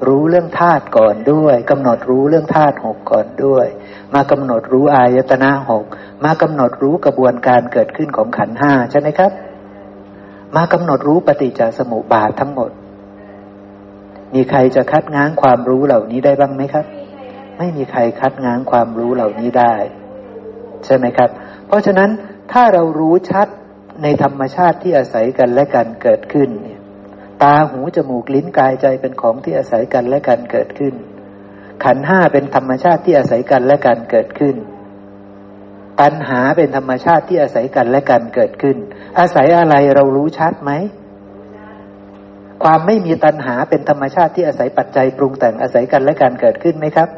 [0.06, 3.66] รู้เรื่องธาตุก่อนด้วยกำหนดรู้เรื่องธาตุหกก่อนด้วย
[4.14, 5.84] มากำหนดรู้อายตนะหก
[6.24, 9.32] มากำหนดรู้กระบวนการเกิดขึ้นของขันห้าใช่ไหมครับ
[10.56, 12.70] มากำหนดรู้ปฏิจจสมุปบาททั้งหมด
[14.34, 16.86] มีใครจะคัดง้างความรู้เหล่านี้ได้บ้างไหมครับ
[17.58, 19.74] ไม่มีใครคัดง้างความรู้เหล่านี้ได้
[20.84, 21.30] ใช่ไหมครับ
[21.66, 22.10] เพราะฉะนั้น
[22.52, 23.48] ถ้าเรารู้ชัด
[24.02, 26.80] ในธรรมชาติที่อาศัยกันและกันเกิดขึ้นเนี่ย
[27.42, 30.94] ตาหูจมูกลิ้นกายใจเป็นของที่อาศัยกันและกันเกิดขึ้น
[31.84, 34.56] ขันห้าเป็นธรรมชาติที่อาศัยกันและกันเกิดขึ้น
[36.00, 38.76] ตัณหาเป็นธรรมชาติที่อาศัยกันและกันเกิดขึ้น
[39.18, 40.70] อาศัยอะไรเรารู้ชัดไหม
[42.64, 47.08] ความไม่มีตัณหาเป็นธรรมชาติที่อาศัยปัจจัยปรุงแต่งอาศัยกันและกันเกิดขึ้นไหมครับ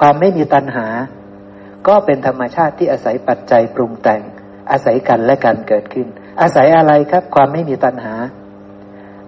[0.00, 0.86] ความไม่มีตัณหา
[1.88, 4.22] ก็เป็นธรรมชาติที่อาศัยปัจจัยปรุงแต่ง
[4.70, 6.06] อาศัยกันและกันเกิดขึ้น
[6.40, 8.14] อาศัยอะไรครับ ความไม่มีตัณหา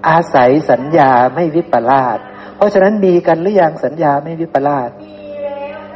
[0.08, 2.18] อาศัยสัญญาไม่วิปลาส
[2.56, 4.90] เพราะฉะนั้นมีกันหรือยังสัญญาไม่วิปลาส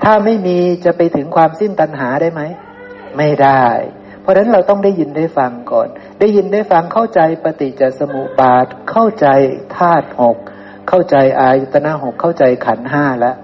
[0.03, 2.43] ถ้าไม่มีจะไปถึงความสิ้นตัณหาได้ไหม
[3.17, 3.67] ไม่ได้
[4.21, 5.89] เพราะฉะนั้นเราต้องได้ยินได้ฟังก่อน
[6.21, 9.27] ได้ยินได้ฟังเข้าใจปฏิจจสมุปบาท เข้าใจ
[9.77, 10.37] ธาตุหก
[10.89, 13.37] เข้าใจอายตนะหกเข้าใจขันห้าแล้ว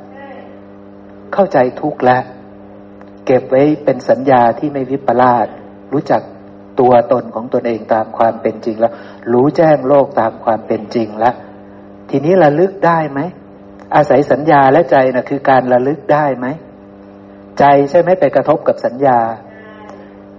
[1.34, 2.22] เข้าใจทุกข์แล้ว
[3.26, 5.46] เก็บไว้เป็นสัญญาที่ไม่วิปลาส
[5.92, 6.22] รู้จัก
[6.80, 8.92] ตัวตนของตนเองตามความเป็นจริงแล้ว
[9.32, 11.34] รู้แจ้งโลกตามความเป็นจริงแล้ว
[12.10, 13.20] ทีนี้ระลึกได้ไหม
[13.94, 16.46] อาศัยสัญญาและใจนะคือการระลึกได้ไหม
[17.58, 19.18] ใจใช่ไหมไปกระทบกับสัญญา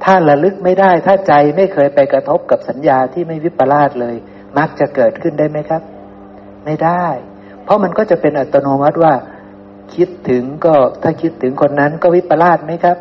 [0.04, 4.16] ถ้าระลึกไม่ได้ ถ้าใจไม่เคยไปกระทบกับสัญญาที่ไม่วิปลาสเลย
[4.58, 5.82] มักจะเกิดขึ้นได้ไหมครับ
[6.66, 7.06] ไม่ได้
[7.64, 9.14] เพราะมันก็จะเป็นอัตโนมัติว่า
[9.96, 12.98] คิดถึงก็ถ้าคิดถึงคนนั้นก็วิปลาสไหมครับ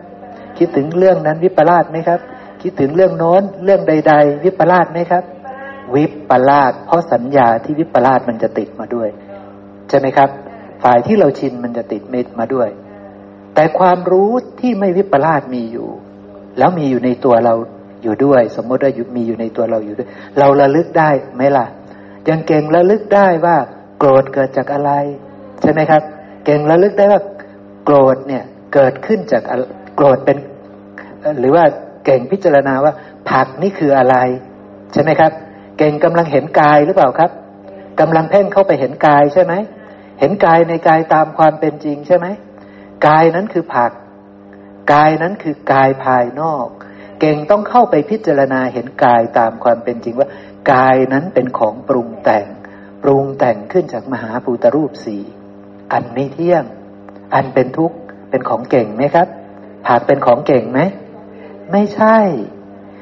[0.59, 2.21] คิดถึงเรื่องนั้นวิปลาสไหมครับ
[2.62, 5.25] คิดถึงเรื่องโน้น เรื่องใด ๆ วิปลาสไหมครับ
[5.94, 9.09] วิปลาสเพราะสัญญาที่วิปลาสมันจะติดมาด้วย
[9.88, 10.29] ใช่ไหมครับ
[10.83, 12.68] ฝ่ายที่เราชินมันจะติดเม็ดมาด้วย
[13.55, 15.88] แต่ความรู้ที่ไม่วิปลาสมีอยู่
[16.59, 17.55] แล้วมีอยู่ในตัวเรา
[18.03, 21.66] อยู่ด้วย สมมติว่ามีอยู่ในตัวเราอยู่ด้วย เราระลึกได้ไหมล่ะ
[22.29, 23.57] ยังเก่งระลึกได้ว่า
[23.98, 24.90] โกรธเกิดจากอะไร
[25.62, 26.03] ใช่ไหมครับ
[26.44, 27.20] เก่งระลึกได้ว่า
[27.85, 28.44] โกรธเนี่ย
[28.75, 29.42] เกิดขึ้นจาก
[29.96, 30.38] โกรธเป็น
[31.40, 31.64] หรือว่า
[32.05, 32.93] เก่งพิจารณาว่า
[33.31, 34.17] ผักนี่คืออะไร
[34.93, 35.33] ใช่ไหมครับ
[35.79, 37.31] เก่งกำลังเห็นกายหรือเปล่าครับ
[38.01, 39.55] กำลังเพ่งเข้าไปเห็นกายใช่ไหม
[40.21, 42.27] เห็นกายในกายตามความเป็นจริงใช่ไหม
[43.07, 43.93] กายนั้นคือผัก
[44.93, 46.67] กายนั้นคือกายภายนอก
[47.21, 50.29] เก่งต้องเข้าไปพิจารณาเห็นกายตามความเป็นจริงว่า
[50.73, 52.47] กายนั้นเป็นของปรุงแต่ง
[53.03, 55.19] ปรุงแต่งขึ้นจากมหาภูตรูปสี
[55.93, 56.65] อันไม่เที่ยง
[57.35, 57.97] อันเป็นทุกข์
[58.31, 59.29] เป็นของเก่งไหมครับ
[59.87, 60.81] ผักเป็นของเก่งไหม
[61.73, 62.19] ไม่ใช่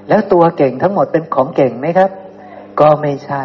[0.09, 2.11] แล้วตัวเก่งทั้งหมดเป็นของเก่งไหมครับ
[2.81, 3.45] ก็ไม่ใช่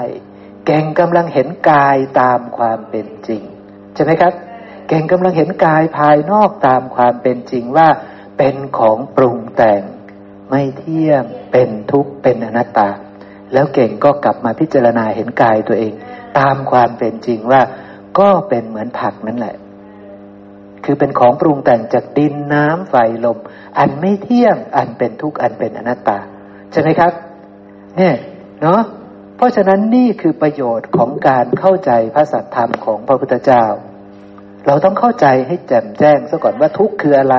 [0.66, 3.42] เก่งกำลังเห็นกายตามความเป็นจริง
[3.96, 4.34] ใช่ไหมครับ
[4.88, 7.88] เก่งกำลังเห็นกายภายนอกตามความเป็นจริงว่า
[8.38, 9.82] เป็นของปรุงแต่ง
[10.50, 12.90] ไม่เที่ยงเป็นทุกข์เป็นอนัตตา
[13.54, 15.94] แล้วเก่งก็กลับมาพิจารณาเห็นกายตัวเอง
[16.40, 17.62] ตามความเป็นจริงว่า
[18.20, 19.56] ก็เป็นเหมือนผักนั่นแหละ
[20.86, 23.38] คือเป็นของปรุงแต่งจากดินน้ำไฟลม
[23.78, 26.20] อันไม่เที่ยง อันเป็นทุกข์อันเป็นอนัตตา
[26.72, 27.12] ใช่ไหมครับ
[27.98, 28.16] เนี่ย
[28.62, 28.82] เนาะ
[29.38, 33.66] เพราะฉะนั้นนี่คือประโยชน์ของการเข้าใจพระสัทธรรมของพระพุทธเจ้า
[34.68, 37.38] เราต้องเข้าใจให้แจ่มแจ้งซะก่อนว่าทุกข์คืออะไร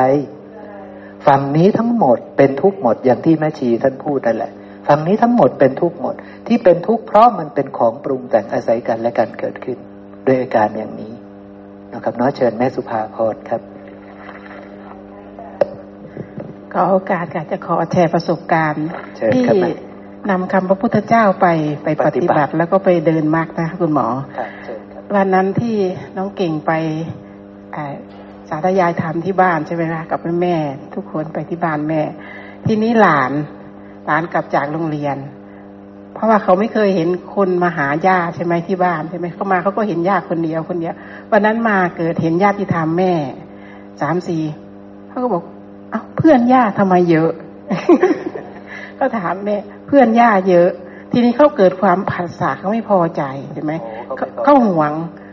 [1.26, 4.52] ฝั่งนี้ทั้งหมดเป็นทุกข์หมดอย่างที่แม่ชีท่านพูดนั่นแหละ
[4.88, 6.14] ฝั่งนี้ทั้งหมดเป็นทุกข์หมด
[6.46, 9.78] ที่เป็นทุกข์เพราะมันเป็นของปรุงแต่งอาศัยกันและกันเกิดขึ้น
[10.26, 11.14] ด้วยอาการอย่างนี้
[11.96, 13.60] นะครับน้อเชิญแม่สุภาพรครับ
[16.72, 18.86] ขอโอกาสค่ะจะขอแชร์ประสบการณ์
[19.34, 19.60] ที่
[20.30, 21.46] นำคำพระพุทธเจ้าไป
[21.84, 24.08] ไปปฏิบัติ แล้วก็ไปเดินมากนะคุณหมอ
[25.14, 25.76] วันนั้นที่
[26.16, 26.72] น้องเก่งไป
[28.48, 30.56] สาธยายธรรมที่บ้านใช่ไหมคะกับแม่
[30.94, 32.02] ทุกคนไปที่บ้านแม่
[32.66, 33.32] ทีนี้หลาน
[34.06, 35.16] หลานกลับจากโรงเรียน
[36.16, 40.94] เพราะว่าเขาไม่เคยเห็นคนมาหาญาติใช่ไหมที่บ้านใช่ไหมเขามาเขาก็เห็นญาติคนเดียวคนเดียว
[41.30, 43.12] วันนั้นมาเกิดเห็นญาติที่ทำแม่
[44.00, 44.42] สามสี่
[45.08, 45.42] เขาก็บอก
[45.90, 47.30] เอ้าเพื่อนญาติทำไมเยอะ
[48.98, 50.68] ก็ถามแม่เพื่อนญาติเยอะ
[51.12, 53.22] ทีนี้เขาเกิดความผัสสะเขาไม่พอใจ
[53.54, 53.72] ใช่ไหม
[54.44, 54.92] เขาห่วง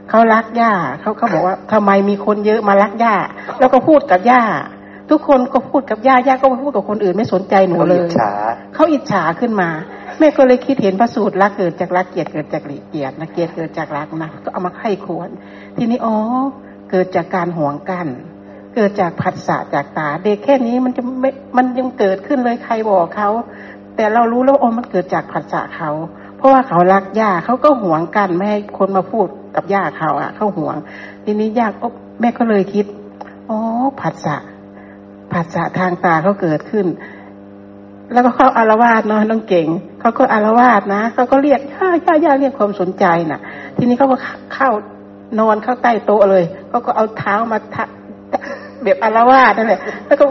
[0.09, 3.15] เขารักย่าเขาเขาบอกว่าทำไมมีคนเยอะมารักย่า
[3.59, 4.43] แล้วก็พูดกับย่า
[5.09, 8.07] ทุกคนก็พูดกับย่าย่าก็พูดกับคนอื่นไม่สนใจหนูเลย
[8.73, 9.69] เขาอิจฉาขึ้นมา
[10.19, 15.29] แม่ก็เลยคิดเห็นพระสูตรรักเกิดจากรักเกียรติเกิดจากเกียรตินะเกียรติเกิดจากรักนะก็เอามาไข้ควร
[15.77, 16.15] ทีนี้อ๋อ
[16.91, 18.07] เกิดจากการห่วงกัน
[18.75, 23.29] เกิดจากผัสสะจากตา เด็กแค่นี้มันจะไม่มันยังเกิดขึ้นเลยใครบอกเขา
[23.95, 25.91] แต่เรารู้แล้วโอ้มันเกิดจากผัสสะเขา
[26.37, 30.75] เพราะว่าเขารักย่าเขาก็ห่วงกันไม่ให้คนมาพูดกับย่าเขาอะเขาห่วง
[31.23, 31.87] ทีนี้ย่าก็
[32.19, 32.85] แม่ก็เลยคิด
[33.49, 33.57] อ๋อ
[34.01, 34.35] ผัสสะ
[35.33, 36.85] ผัสสะทางตาเขาเกิดขึ้น
[38.11, 39.67] แล้วก็เขาอารวาสเนาะน้องเก่ง
[39.99, 43.39] เขาก็อารวาสนะเขาก็เรียกย่าย่าย่าเรียกความสนใจน่ะ
[43.77, 44.17] ทีนี้เขาก็
[44.53, 44.69] เข้า
[45.39, 47.57] นอนเข้าใต้โต๊ะเลยเขาก็เอาเท้ามา
[48.83, 50.25] แบบอารวาสนั่นแหละแล้วก็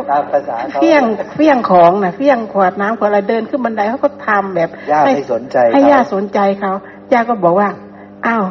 [0.75, 1.03] เฟี้ยง
[1.35, 4.71] เฟี้ยงของนะเฟี้ยงขวดน้ำขวดอะไรเดินขึ้นบันไดเขาก็ทำแบบ
[5.07, 6.73] ให้สนใจ ให้ย่าสนใจเขา
[7.13, 7.69] ย่าก็บอกว่า
[8.27, 8.45] อ้าว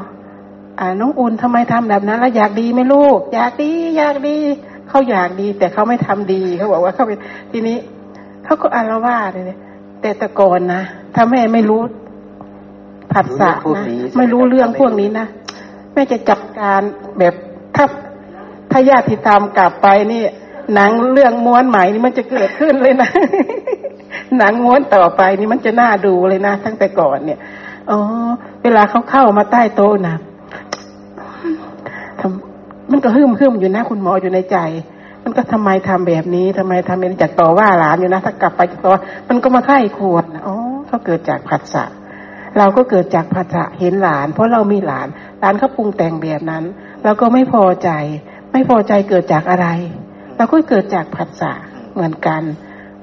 [0.79, 4.37] อ่าน้องอุ่นทำไมทำแบบนั้นแล้วอยากดีไหมลูก อยากดี อยากดี
[4.89, 7.19] เขาอยากดี แต่เขาไม่ทำดีเขาบอกว่าเขาเป็น
[7.51, 7.77] ทีนี้
[8.51, 9.57] เขาก็อารวาสเลย
[10.01, 10.81] แต่ตะกอนนะ
[11.15, 11.81] ถ้าแม่ไม่รู้
[13.13, 13.83] ผัสสะนะ
[14.17, 15.27] ไม่รู้เรื่องพวกนี้นะ
[15.93, 16.81] แม่จะจัดการ
[17.19, 17.33] แบบ
[17.75, 17.85] ถ้า
[18.71, 20.23] ถ้าญาติธรรมกลับไปนี่
[20.73, 23.09] หนังเรื่องม้วนใหม่นี่มันจะเกิดขึ้นเลยนะ
[24.37, 27.39] หนังม้วนต่อไปนี่มันจะน่าดูเลยนะตั้งแต่ก่อนเนี่ย
[27.89, 27.99] อ๋อ
[28.63, 30.15] เวลาเขาเข้ามาใต้โต๊ะนะ
[32.91, 34.57] มันก็ฮึ่มฮึ่มอยู่นะคุณหมออยู่ในใจ
[35.23, 38.93] มันก็ทำไมทำแบบนี้ทำไมทำเป็นจากต่อว่าหลานอยู่นะ ถ้ากลับไปต่อ
[39.29, 40.55] มันก็มาไข้ควรอ๋อ
[40.87, 41.85] เขาเกิดจากผัสสะ
[42.57, 45.07] เราก็เกิดจากผัสสะเห็นหลาน เพราะเรามีหลาน
[45.39, 46.63] หลานเขาปรุงแต่งแบบนั้น
[47.03, 47.89] เราก็ไม่พอใจ
[48.51, 49.67] ไม่พอใจเกิดจากอะไร
[50.37, 51.51] เราก็เกิดจากผัสสะ
[51.93, 52.41] เหมือนกัน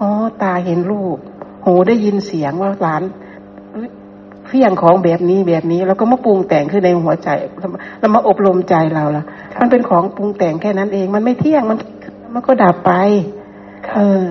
[0.01, 0.09] อ๋อ
[0.43, 1.19] ตาเห็นรูป
[1.65, 3.03] หูได้ยินเสียงว่าหลาน
[4.49, 7.29] เฟี่ยงของแบบนี้แบบนี้ แล้วก็มาปรุงแต่งขึ้นในหัวใจ
[7.99, 9.25] แล้วมาอบรมใจเราละ
[9.61, 11.79] มันเป็นของปรุงแต่งแค่นั้นเอง มันไม่เที่ยงมัน
[12.35, 12.93] มันก็ดับไป
[13.93, 14.25] เออ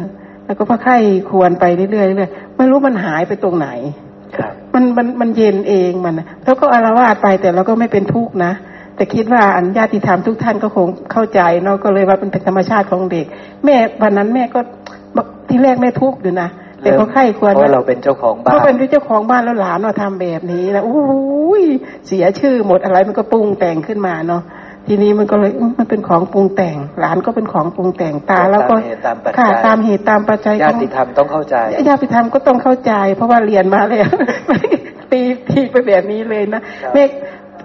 [0.45, 0.97] แล้วก็พระไข้
[1.31, 3.69] ควรไปเรื่อยๆเรื่อยไม่รู้มันหายไปตรงไหน
[4.73, 8.53] มันมันมันเย็นเองมันแล้วก็อารวาสไปแต่เราก็ไม่เป็นทุกข์นะ
[8.95, 13.25] แต่คิดว่าอันญาติธรรมทุกท่านก็คงเข้าใจเนาะก็เลยว่าเป็นธรรมชาติของเด็ก
[13.65, 14.59] แม่วันนั้นแม่ก็
[15.49, 16.49] ที่แรกแม่ทุกข์อยู่นะ
[16.81, 21.63] แต่เขาไข้ควรเพราะเราเป็นเจ้าของบ้านเขาเป็นเจ้าของบ้านแล้วหลานมาทำแบบนี้นะอู้ย
[22.07, 24.43] เสียชื่อหมดอะไรมันก็ปรุงแต่งขึ้นมาเนาะ
[24.87, 28.75] ทีนี้มันก็เลยมันเป็นของปรุงแต่ง หลานก็เป็นของปรุงแต่งตา แล้วก็
[29.37, 31.55] ค่ะตามเหตุตามปัจจัยญาติธรรมต้องเข้าใจ
[31.87, 34.09] ญาติธรรมก็ต้องเข้าใจ เพราะว่าเรียนมาแล้ว
[35.11, 36.61] ตีทีไปแบบนี้เลยนะ
[36.93, 37.03] แม่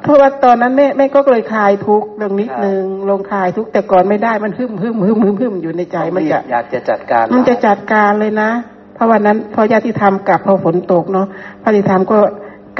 [0.03, 8.72] เพราะว่าตอนนั้นแม่แม่ก็เลยคลายทุกเรื่องนิดนึงลงคลายทุกแต่ก่อนไม่ได้มันหึ่มหึ่มหึ่มหึ่มหึ่มอยู่ในใจมันจะอยากจะจัดการ มันจะจัดการเลยนะเพ
[9.03, 11.27] ราะวันนั้นพอญาติธรรมกลับพอฝนตกเนาะ
[11.62, 12.19] พระญาติธรรมก็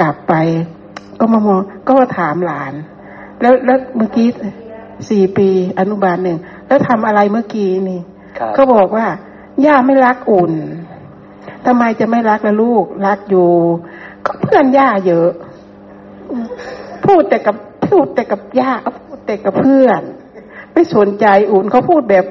[0.01, 0.33] กลับไป
[1.19, 2.73] ก็มามองก็มาถามหลาน
[3.41, 4.27] แล้วแล้วเมื่อกี้
[5.09, 5.47] สี่ปี
[5.79, 8.01] อนุบาลหนึ่งแล้วทำอะไรเมื่อกี้นี่
[8.57, 9.05] ก็บอกว่า
[9.65, 10.53] ย่าไม่รักอุ่น
[11.65, 13.49] ทำไมจะไม่รักละลูกรักอยู่
[14.25, 15.29] ก็เพื่อนย่าเยอะ
[17.05, 17.55] พูดแต่กับ
[17.87, 20.01] พูดแต่กับย่าพูดแต่กับเพื่อน
[20.73, 22.25] ไม่สนใจอุ่นเขาพูดแบบ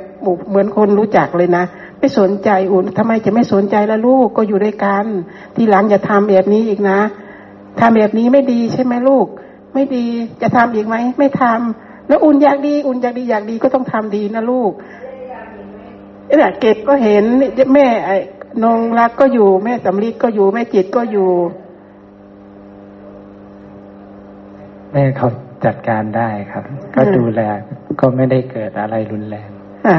[0.49, 1.65] เหมือนคนรู้จักเลยนะ
[2.03, 5.07] ไม่สนใจอุ่นทำไมจะไม่สนใจละลูกก็อยู่ด้วยกัน
[5.55, 7.01] ทีหลังอย่าทำแบบนี้อีกนะ
[7.81, 9.27] ทำแบบนี้ไม่ดีใช่ไหมลูก
[9.75, 10.07] ไม่ดี
[10.43, 14.73] จะทำอีกไหมไม่ทำแล้วอุ่นอยากดี อุ่นอยากดีอยากดีก็ต้องทำดีนะลูก
[16.27, 17.25] เนี่ยเก็บก็เห็น
[17.75, 18.17] แม่ไอ้
[18.65, 21.31] นงรักก็อยู่ แม่สำลีก็อยู่ แม่จิตก็อยู่
[24.93, 25.29] แม่เขา
[25.65, 27.41] จัดการได้ครับ ก็ดูแล
[28.01, 29.49] ก็ไม่ได้เกิดอะไรรุนแรง
[29.89, 29.99] อ่า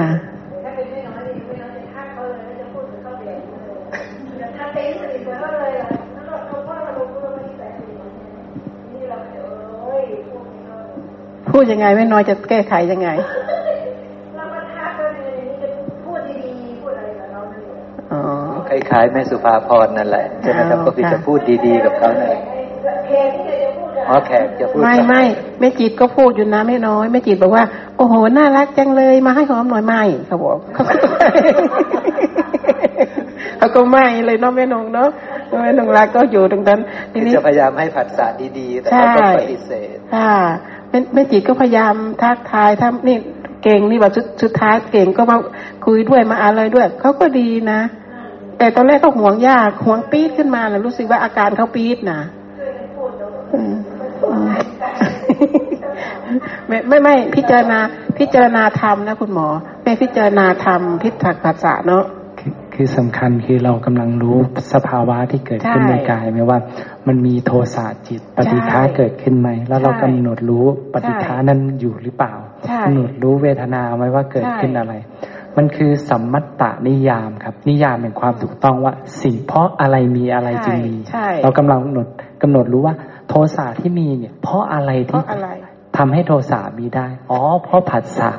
[11.53, 13.09] พูดยังไงไม่น้อยจะแก้ไขยังไง
[18.11, 18.21] อ๋อ
[18.69, 22.41] คล้ายๆแม่สุภาพรนั่นแหละใช่ไหมครับก็คือจะพูดดีๆกับเขานั่นแหละ
[24.09, 25.23] อ๋อแขกจะพูดไม่ไม่
[25.59, 27.63] แม่จิตก็พูดอยู่นะไม่น้อยแม่จิตบอกว่า
[27.97, 35.09] โอ้โหน่ารักจังเลยมาให้หอมหน่อยไม่เขาบอกเขาก็ไม่เลยเนาะแม่นงเนาะ
[35.61, 36.79] แม่นงรักก็อยู่ตรงนั้น
[37.13, 38.25] ทีนี้จะพยายามให้ผัสสะ
[38.57, 40.35] ดีๆแต่เขาก็ปฏิเสธค่ะ
[41.13, 43.17] แม่จิตก็พยายามทักทายถ้านี่
[43.63, 45.38] เก่งนี่ว่าสุดท้ายเก่งก็มา
[45.86, 47.79] คุยด้วยมาอะไรด้วยเขาก็ดีนะ
[48.58, 52.21] แต่ตอนแรกก็ห่วงยากห่วงปี๊ดขึ้นมาแล้วรู้สึกว่าอาการเขาปี๊ดนะ
[56.67, 57.79] ไม่ไม่ไม่พิจารณา
[58.19, 59.47] พิจารณาธรรมนะคุณหมอ
[59.84, 62.06] ไม่พิจารณาธรรมพิถักภาษาเนาะ
[62.75, 64.38] คือสำคัญคือเรากำลังรู้
[64.73, 66.59] สภาวะที่เกิดขึ้นในกายไหมว่า
[67.07, 72.33] มันมีโทสะจิตปฏิฆาเกิดขึ้นไหมแล้วเรากำหนดรู้ปฏิฆานั้นอยู่หรือเปล่า
[72.86, 74.93] กำหนดรู้เวทนาไหมว่าเกิดขึ้นอะไร
[75.57, 80.95] มันคือสัมมัตตนิยามครับ นิยามเป็นความถูกต้องว่าสิ่งเพราะอะไรมีอะไรจึงมี
[81.43, 82.07] เรากำลังกำหนด
[82.41, 82.95] กำหนดรู้ว่า
[83.29, 85.21] โทสะที่มีเนี่ย เพราะอะไรที่
[85.97, 88.32] ทำให้โทสะมีได้ อ๋อ เพราะผัสสะ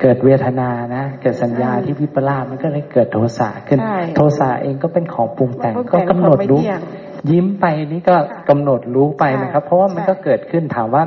[0.00, 3.78] เกิดเวทนานะ เกิดสัญญาที่วิปลาสมันก็เลยเกิดโทสะขึ้น
[4.16, 6.60] โทสะเองก็เป็นของปรุงแต่งก็กำหนดรู้
[7.30, 8.16] ยิ้มไปนี่ก็
[8.48, 11.02] กำหนดรู้ไปนะครับ เพราะว่ามันก็เกิดขึ้นถามว่า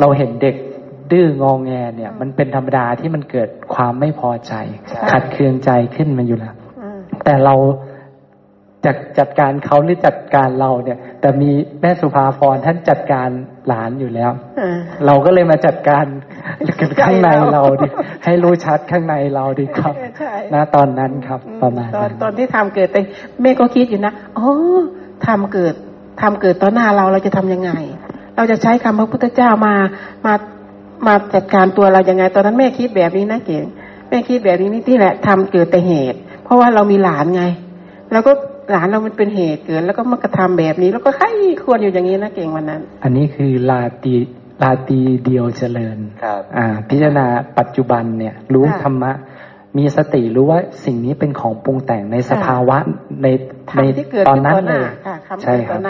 [0.00, 0.56] เราเห็นเด็ก
[1.10, 4.52] ดื้ององแงเนี่ย มันเป็นธรรมดาที่มันเกิดความไม่พอใจ
[5.10, 6.54] ขัดเคืองใจขึ้นมาอยู่แล้ว
[7.24, 7.54] แต่เรา
[8.86, 13.28] จัดจัดการเขาหรือจัดการเราเนี่ย แต่มีแม่สุภาพรท่านจัดการ
[13.68, 14.30] หลานอยู่แล้ว
[15.06, 16.06] เราก็เลยมาจัดการ
[17.02, 17.88] ข้างในเราดิ
[18.24, 19.94] ให้รู้ชัดข้างในเราดีครับ
[20.54, 22.96] นะตอนนั้นครับ ประมาณตอนตอนที่ทำเกิดไป
[23.42, 24.46] แม่ก็คิดอยู่นะอ๋อ
[25.26, 25.74] ทำเกิด
[26.22, 27.70] ทำเกิดต่อหน้าเราเราจะทํำยังไง
[28.36, 29.74] เราจะใช้คำพระพุทธเจ้ามา
[30.26, 30.34] มา
[31.06, 33.58] มาจัดการตัวเรายังไง ตอนนั้นแม่คิดแบบนี้นะเก๋
[34.08, 37.44] แม่คิดแบบนี้นี่ที่แหละทำเกิดแต่เหตุ เพราะว่าเรามีหลานไง
[38.12, 38.32] แล้วก็
[38.70, 41.26] หลานเรามันเป็นเหตุเกิด แล้วก็มากระทำแบบนี้ แล้วก็ใคร
[41.64, 44.14] ควรอยู่อย่างนี้นะเก่งวันนั้น อันนี้คือลาตี
[44.62, 47.26] ลาตีเดียวเจริญครับอ่า พิจารณา
[47.58, 49.12] ปัจจุบันเนี่ย รู้ธรรมะ
[49.78, 52.76] มีสติรู้ว่าสิ่งนี้เป็นของปรุงแต่งในสภาวะ
[53.22, 53.26] ใน
[53.76, 53.82] ใน
[54.28, 54.84] ตอนนั้นเลย
[55.42, 55.80] ใช่ครับ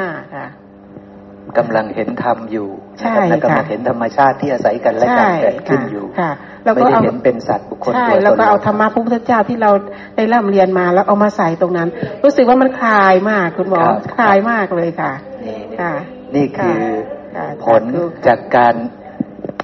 [1.58, 2.68] กำลังเห็นธรรมอยู่
[3.28, 6.04] และกำลังเห็นธรรมชาติที่อาศัยกันและกันเกิดขึ้นอยู่
[6.74, 9.70] ไม่ได้เห็นเป็นสัตว์บุคคลตัวตนใช่แล้วก็เอาธรรมะพระพุทธเจ้าที่เรา
[10.16, 11.88] ได้ร่ำเรียนมาแล้วเอามาใส่ตรงนั้น
[12.24, 13.82] รู้สึกว่ามันคลายมากคุณหมอ
[14.16, 15.12] คลายมากเลยค่ะ
[15.80, 15.92] ค่ะ
[16.34, 16.80] นี่คือ
[17.66, 17.82] ผล
[18.26, 18.74] จากการ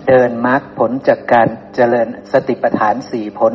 [0.08, 3.52] เดินมรรคผลจากการเจริญสติปัฏฐานสี่ผล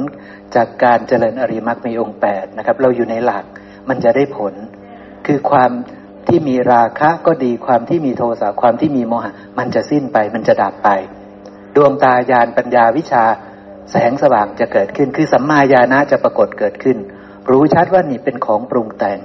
[0.55, 3.45] จากการเจริญอริมักมีองค์แปดนะครับ เราอยู่ในหลัก
[3.89, 4.53] มันจะได้ผล
[5.27, 5.71] คือความ
[6.29, 10.89] ที่มีราคะก็ดีความที่มีโทสะความที่มีโมหะ มันจะสิ้นไปมันจะดับไป
[11.75, 13.23] ดวงตาญาณปัญญาวิชา
[13.91, 16.97] แสงสว่างจะเกิดขึ้น คือสัมมาญาณะจะปรากฏเกิดขึ้น
[17.49, 19.19] รู้ชัดว่านี่เป็นของปรุงแต่ง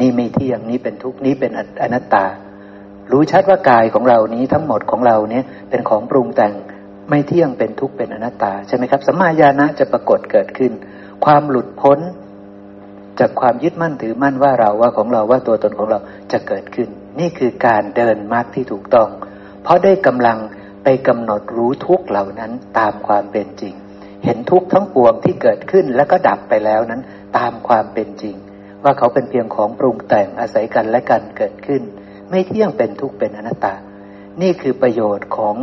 [0.00, 1.50] นี่ไม่เที่ยงนี่เป็นทุกข์นี่เป็น
[1.82, 2.26] อนัตตา
[3.12, 6.54] รู้ชัดว่ากายของเรานี้ทั้งหมดของเราเนี่ยเป็นของปรุงแต่ง
[7.08, 10.72] ไม่เที่ยงเป็นทุกข์เป็นอนัตตาใช่ไหมครับสัมมาญาณะจะปรากฏเกิดขึ้น
[11.24, 11.98] ความหลุดพ้น
[13.20, 15.98] จากความยึดมั่นถือมั่นว่าเราว่าของเราว่าตัวตนของเรา
[16.32, 16.88] จะเกิดขึ้น
[17.20, 19.08] นี่คือการเดินมรรคที่ถูกต้อง
[19.62, 20.38] เพราะได้กำลัง
[20.84, 23.74] ไปกำหนดรู้ทุกเหล่านั้นตามความเป็นจริง
[24.24, 27.02] เห็นทุกทั้งปวงที่เกิดขึ้นแล้วก็ดับไปแล้วนั้น
[27.38, 28.36] ตามความเป็นจริง
[28.84, 31.82] ว่าเขาเป็นเพียงของปรุงแต่งอาศัยกันและกันเกิดขึ้น
[32.30, 33.74] ไม่เที่ยงเป็นทุกเป็นอนัตตา
[34.42, 35.56] นี่คือประโยชน์ของ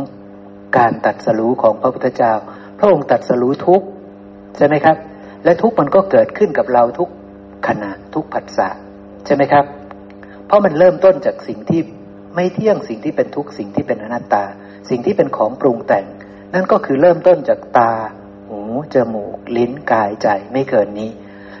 [0.78, 2.32] การตัดสรู้ของพระพุทธเจ้า
[2.78, 3.82] พระองค์ตัดสรู้ทุก
[4.56, 4.96] ใช่ไหมครับ
[5.44, 7.08] และทุกมันก็เกิดขึ้นกับเราทุก
[7.68, 8.68] ขณะทุกผัสสะ
[9.24, 9.64] ใช่ไหมครับ
[10.46, 11.80] เพราะมันเริ่มต้นจากสิ่งที่
[12.34, 14.44] ไม่เที่ยงสิ่งที่เป็นทุกสิ่งที่เป็นอนัตตา
[14.90, 16.04] สิ่งที่เป็นของปรุงแต่ง
[16.54, 17.92] นั่นก็คือเริ่มต้นจากตา
[18.48, 18.60] หู
[18.94, 21.10] จมูก ลิ้นกายใจไม่เกินนี้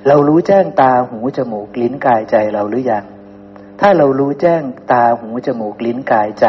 [0.08, 3.04] เรารู้แจ้งตาหูจมูก ลิ้นกายใจเราหรือยัง
[3.80, 6.46] ถ้าเรารู้แจ้งตาหูจมูกลิ้นกายใจ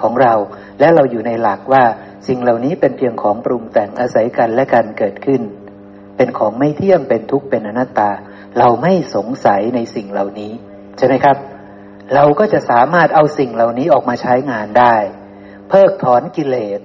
[0.00, 0.34] ของเรา
[0.80, 1.84] และเราอยู่ในหลักว่า
[2.28, 5.42] สิ่งเหล่านี้เป็นเพียงของปรุงแต่งอาศัยกันและกันเกิดขึ้น
[6.16, 8.10] เป็นของไม่เที่ยงเป็นทุกข์เป็นอนัตตา
[8.58, 10.52] เราไม่สงสัยในสิ่งเหล่านี้
[10.98, 11.36] ใช่ไหมครับ
[12.14, 14.96] เราก็จะสามารถเอาสิ่งเหล่านี้ออกมาใช้งานได้
[15.68, 16.80] เพิกถอนกิเลส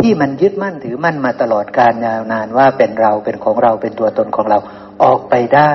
[0.00, 4.58] ที่มันยึดมั่นถือมั่นมาตลอดการยาวนานว่าเป็นเราเป็นของเราเป็นตัวตนของเรา
[5.02, 5.74] ออกไปได้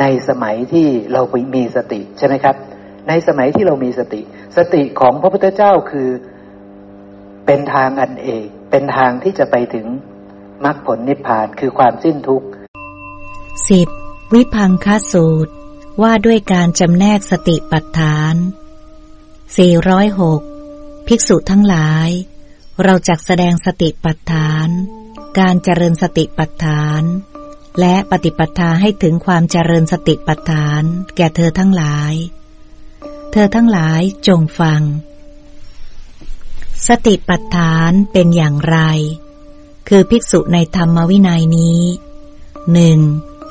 [0.00, 1.22] ในสมัยที่เรา
[1.56, 2.56] มีสติใช่ไหมครับ
[3.08, 4.20] ในสมัยที่เรามีสติ
[4.56, 6.08] สติของพระพุทธเจ้าคือ
[7.46, 9.86] เป็นทางอันเอกเป็นทางที่จะไปถึง
[10.64, 12.46] มรรคผลนิพพานคือความสิ้นทุกข์
[13.68, 15.52] สิบ วิพังคสูตร
[16.02, 18.34] ว่าด้วยการจำแนกสติปัฏฐาน
[19.56, 20.40] สี่ร้อยหก
[21.06, 22.08] ภิกษุทั้งหลาย
[22.82, 24.68] เราจักแสดงสติปัฏฐาน
[25.38, 27.02] การเจริญสติปัฏฐาน
[27.80, 30.82] และปฏิปทาให้ถึงความเจริญสติปัฏฐาน
[31.16, 32.12] แก่เธอทั้งหลาย
[33.32, 34.82] เธอทั้งหลายจงฟัง
[36.88, 38.78] สติปัฏฐานเป็นอย่างไร
[39.88, 41.80] คือภิกษุในธรรมวินัยนี้
[42.72, 42.98] หนึ่ง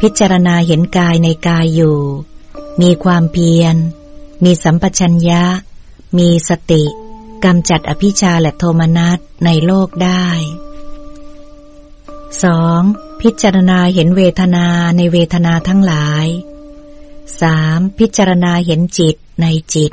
[0.06, 2.00] พิจารณาเห็นกายในกายอยู่
[2.82, 3.76] มีความเพียร
[4.44, 5.44] มีสัมปชัญญะ
[6.18, 6.84] มีสติ
[7.46, 10.28] กำจัดอภิชาและโทมนัสในโลกได้
[12.36, 13.22] 2.
[13.22, 16.26] พิจารณาเห็นเวทนาในเวทนาทั้งหลาย
[17.12, 18.00] 3.
[18.00, 19.92] พิจารณาเห็นจิตในจิต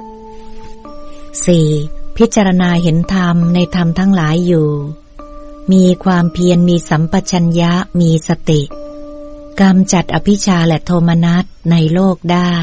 [1.69, 2.17] 4.
[2.17, 4.71] พิจารณาเห็นธรรมในธรรมทั้งหลายอยู่
[5.73, 8.63] มีความเพียรมีสัมปชัญญะมีสติ
[9.61, 12.57] กำจัดอภิชาและโทมนัสในโลกได้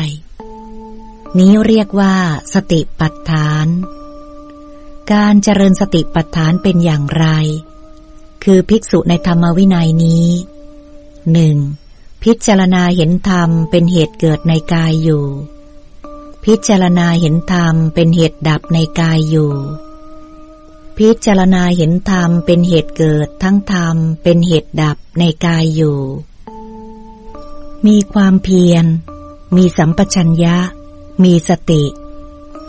[1.37, 2.15] นี้เรียกว่า
[2.53, 3.67] สติปัฏฐาน
[5.13, 7.25] การเจริญสติปัฏฐานเป็นอย่างไร
[8.43, 10.27] คือภิกษุในธรรมวินัยนี้
[11.31, 11.57] หนึ่ง
[12.23, 15.25] พิจารณาเห็นธรรมเป็นเหตุเกิดในกายอยู่
[16.45, 19.53] พิจารณาเห็นธรรมเป็นเหตุดับในกายอยู่
[20.97, 25.99] พิจารณาเห็นธรรมเป็นเหตุเกิดทั้งธรรมเป็นเหตุดับในกายอยู่
[27.85, 28.85] มีความเพียร
[29.55, 30.57] มีสัมปชัญญะ
[31.23, 31.83] มีสติ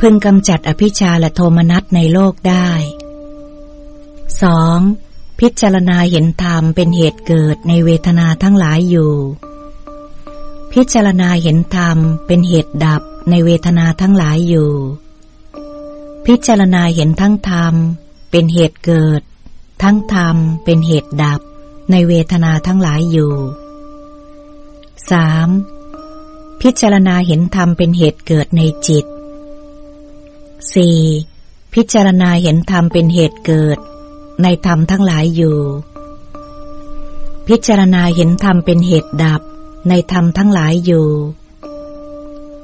[0.01, 2.69] พึงกำจัดอภิชาและโทมนัสในโลกได้
[4.67, 5.41] 2.
[5.41, 9.15] พิจารณาเห็นธรรมเป็นเหตุเกิดในเวทนาทั้งหลายอยู่
[10.73, 14.73] พิจารณาเห็นธรรมเป็นเหตุดับในเวทนาทั้งหลายอยู่
[16.27, 17.75] พิจารณาเห็นทั้งธรรม
[18.31, 19.23] เป็นเหตุเกิด
[19.83, 21.41] ทั้งธรรมเป็นเหตุดับ
[21.91, 23.35] ในเวทนาทั้งหลายอยู่
[25.11, 26.61] 3.
[26.63, 29.05] พิจารณาเห็นธรรมเป็นเหตุเกิดในจิต
[30.39, 31.75] 4.
[31.75, 33.79] พิจารณาเห็นธรรมเป็นเหตุเกิด
[34.43, 35.59] ในธรรมทั้งหลายอยู่
[37.49, 39.41] พิจารณาเห็นธรรมเป็นเหตุดับ
[39.89, 41.09] ในธรรมทั้งหลายอยู่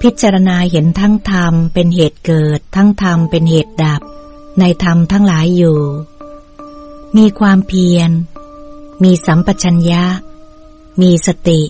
[0.02, 4.00] พิจารณาเห็นทั้งธรรมเป็นเหตุเกิด ทั้งธรรมเป็นเหตุดับ
[4.60, 5.80] ในธรรมทั้งหลายอยู่
[7.16, 8.10] มีความเพียร
[9.02, 10.04] มีสัมปชัญญะ
[11.00, 11.60] มีสติ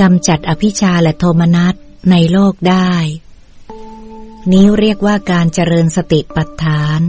[0.00, 1.74] กำจัดอภิชาและโทมนัส
[2.10, 2.92] ในโลกได้
[4.52, 7.00] นี้เรียกว่าการเจริญสติปัฏฐาน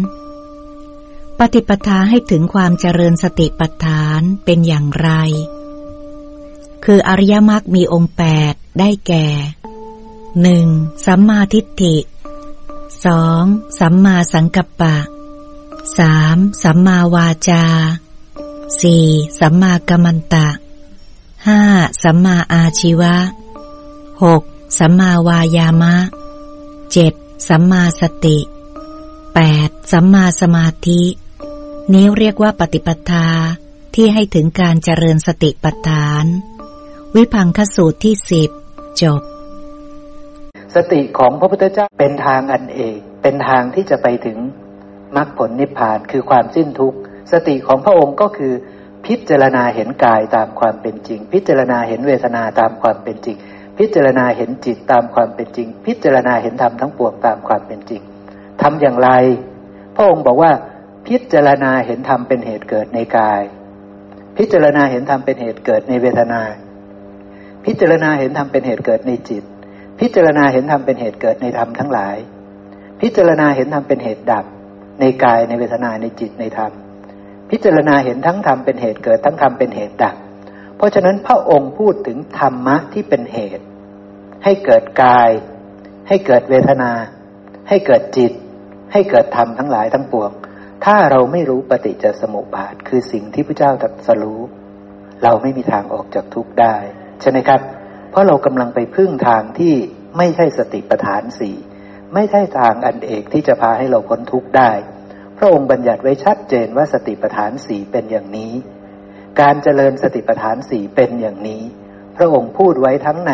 [1.39, 5.09] ปฏิปทาให้ถึงความเจริญสติปัฏฐานเป็นอย่างไร
[6.85, 9.27] คืออริยมรรคมีองค์แปดได้แก่
[10.41, 10.67] หนึ่ง
[11.05, 11.95] สัมมาทิฏฐิ
[13.05, 13.43] สอง
[13.79, 14.97] สัมมาสังกัปปะ
[15.97, 17.65] สามสัมมาวาจา
[18.81, 19.05] สี่
[19.39, 20.47] สัมมากัมมันตะ
[21.47, 21.63] ห้า
[22.03, 23.15] สัมมาอาชีวะ
[24.23, 24.41] หก
[24.79, 25.95] สัมมาวายามะ
[26.91, 27.13] เจ็ด
[27.49, 28.37] สัมมาสติ
[29.35, 31.01] แปดสัมมาสมาธิ
[31.93, 33.27] นี้เรียกว่าปฏิปทา
[33.95, 36.25] ที่ให้ถึงการเจริญสติปัฏฐาน
[37.15, 38.49] วิพังคสูตรที่สิบ
[39.01, 39.21] จบ
[40.75, 44.37] สติของพระพุทธเจ้าเป็นทางอันเอกเป็นทางที่จะไปถึง
[45.15, 46.97] มรรคผลนิพพานคือความสิ้นทุกข์
[47.31, 48.53] สติของพระองค์ก็คือ
[49.07, 53.37] พิจารณาเห็นกายตามความเป็นจริง พิจารณาเห็นเวทนาตามความเป็นจริง
[53.77, 58.01] พิจารณาเห็นจิตตามความเป็นจริง พิจารณาเห็นธรรมทั้งปวงตามความเป็นจริง
[58.61, 59.09] ทำอย่างไร
[59.95, 60.51] พระองค์บอกว่า
[61.07, 63.41] พิจารณาเห็นธรรมเป็นเหตุเกิดในกาย
[64.37, 66.41] พิจารณาเห็นธรรมเป็นเหตุเกิดในเวทนา
[67.65, 69.43] พิจารณาเห็นธรรมเป็นเหตุเกิดในจิต
[69.99, 72.17] พิจารณาเห็นธรรมเป็นเหตุเกิดในธรรมทั้งหลาย
[73.01, 74.45] พิจารณาเห็นธรรมเป็นเหตุดับ
[74.99, 76.71] ในกายในเวทนาในจิตในธรรม
[77.49, 80.15] พิจารณาเห็นทั้งธรรมเป็นเหตุเกิดทั้งธรรมเป็นเหตุดับ
[80.77, 83.65] เพราะฉะนั้นพระองค์พูดถึงธรรมะที่เป็นเหตุ
[84.43, 85.29] ให้เกิดกาย
[86.07, 86.91] ให้เกิดเวทนา
[87.69, 88.31] ให้เกิดจิต
[88.93, 90.31] ให้เกิดธรรมทั้งหลายทั้งปวง
[90.85, 94.41] ถ้าเราไม่รู้ปฏิจจสมุปบาท คือสิ่งที่พระเจ้าตรัสรู้
[95.23, 96.75] เราไม่มีทางออกจากทุกข์ได้
[97.21, 97.61] ใช่ไหมครับ
[98.11, 99.73] เพราะเรากำลังไปพึ่งทางที่
[100.17, 101.55] ไม่ใช่สติปัฏฐานสี่
[102.13, 104.71] ไม่ใช่ทางอันเอกที่จะพาให้เราพ้นทุกข์ได้
[105.37, 108.53] พระองค์บัญญัติไว้ชัดเจนว่าสติปัฏฐานสี่เป็นอย่างนี้
[109.41, 111.61] การเจริญสติปัฏฐานสี่เป็นอย่างนี้
[112.17, 113.33] พระองค์พูดไว้ทั้งใน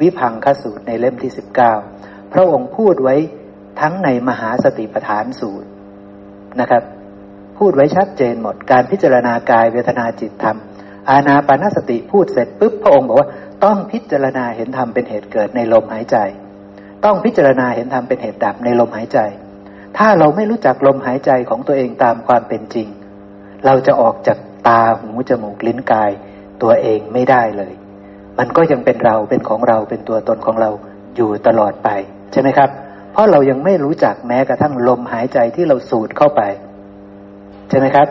[0.00, 1.72] วิพังคสูตรในเล่มที่สิบเก้า
[2.32, 3.16] พระองค์พูดไว้
[3.80, 5.68] ทั้งในมหาสติปัฏฐานสูตร
[6.60, 6.82] นะครับ
[7.58, 10.58] พูดไว้ชัดเจนหมดการพิจารณากายเวทนาจิตธรรม
[11.10, 13.28] อาณาปานสติพูดเสร็จปุ๊บพระองค์บอกว่า
[13.64, 16.16] ต้องพิจารณาเห็นธรรมเป็นเหตุเกิดในลมหายใจ
[17.04, 19.18] ต้องพิจารณาเห็นธรรมเป็นเหตุดับในลมหายใจ
[19.98, 22.88] ถ้าเราไม่รู้จักลมหายใจของตัวเองตามความเป็นจริง
[23.66, 24.38] เราจะออกจาก
[24.68, 26.10] ตาหูจมูกลิ้นกาย
[26.62, 27.72] ตัวเองไม่ได้เลย
[28.38, 30.70] มันก็ยังเป็นเราเป็นของเราเป็นตัวตนของเรา
[31.16, 31.88] อยู่ตลอดไป
[32.32, 32.68] ใช่ไหมครับ
[33.12, 36.42] เพราะเรายังไม่รู้จักแม้กระทั่งลมหายใจที่เราสูดเข้าไป
[37.68, 38.08] ใช่ไหมครับ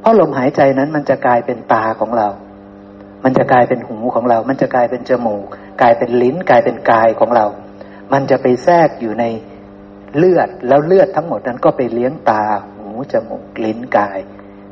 [0.00, 2.28] เพราะลมหายใจนั้นมันจะกลายเป็นตาของเรา
[3.24, 5.44] มันจะกลายเป็นหูของเรา มันจะกลายเป็นจมูก
[5.80, 7.46] กลายเป็นลิ้น กลายเป็นกายของเรา
[8.12, 9.24] มันจะไปแทรกอยู่ใน
[10.16, 12.42] เลือดแล้วเลือดทั้งหมดนั้นก็ไปเลี้ยงตา
[12.76, 14.18] หูจมูกลิ้นกาย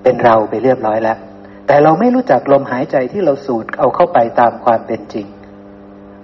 [0.03, 1.19] เป็นเราไปเรียบร้อยแล้ว
[1.67, 5.27] แต่เราไม่รู้จักลมหายใจที่เราสูดเอาเข้าไปตามความเป็นจริง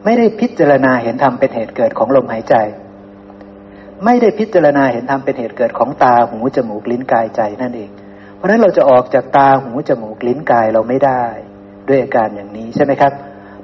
[0.04, 2.54] ไม่ได้พิจารณาเห็นธรรมเป็นเหตุเกิดของลมหายใจ
[4.04, 7.90] ไม่ได้พิจารณาเห็นธรรมเป็นเหตุเกิดของตาหูจมูกลิ้นกายใจนั่นเอง
[8.36, 11.24] เพราะนั้นเราจะออกจากตาหูจมูกลิ้นกายเราไม่ได้
[11.88, 13.12] ด้วยอาการอย่างนี้ใช่ไหมครับ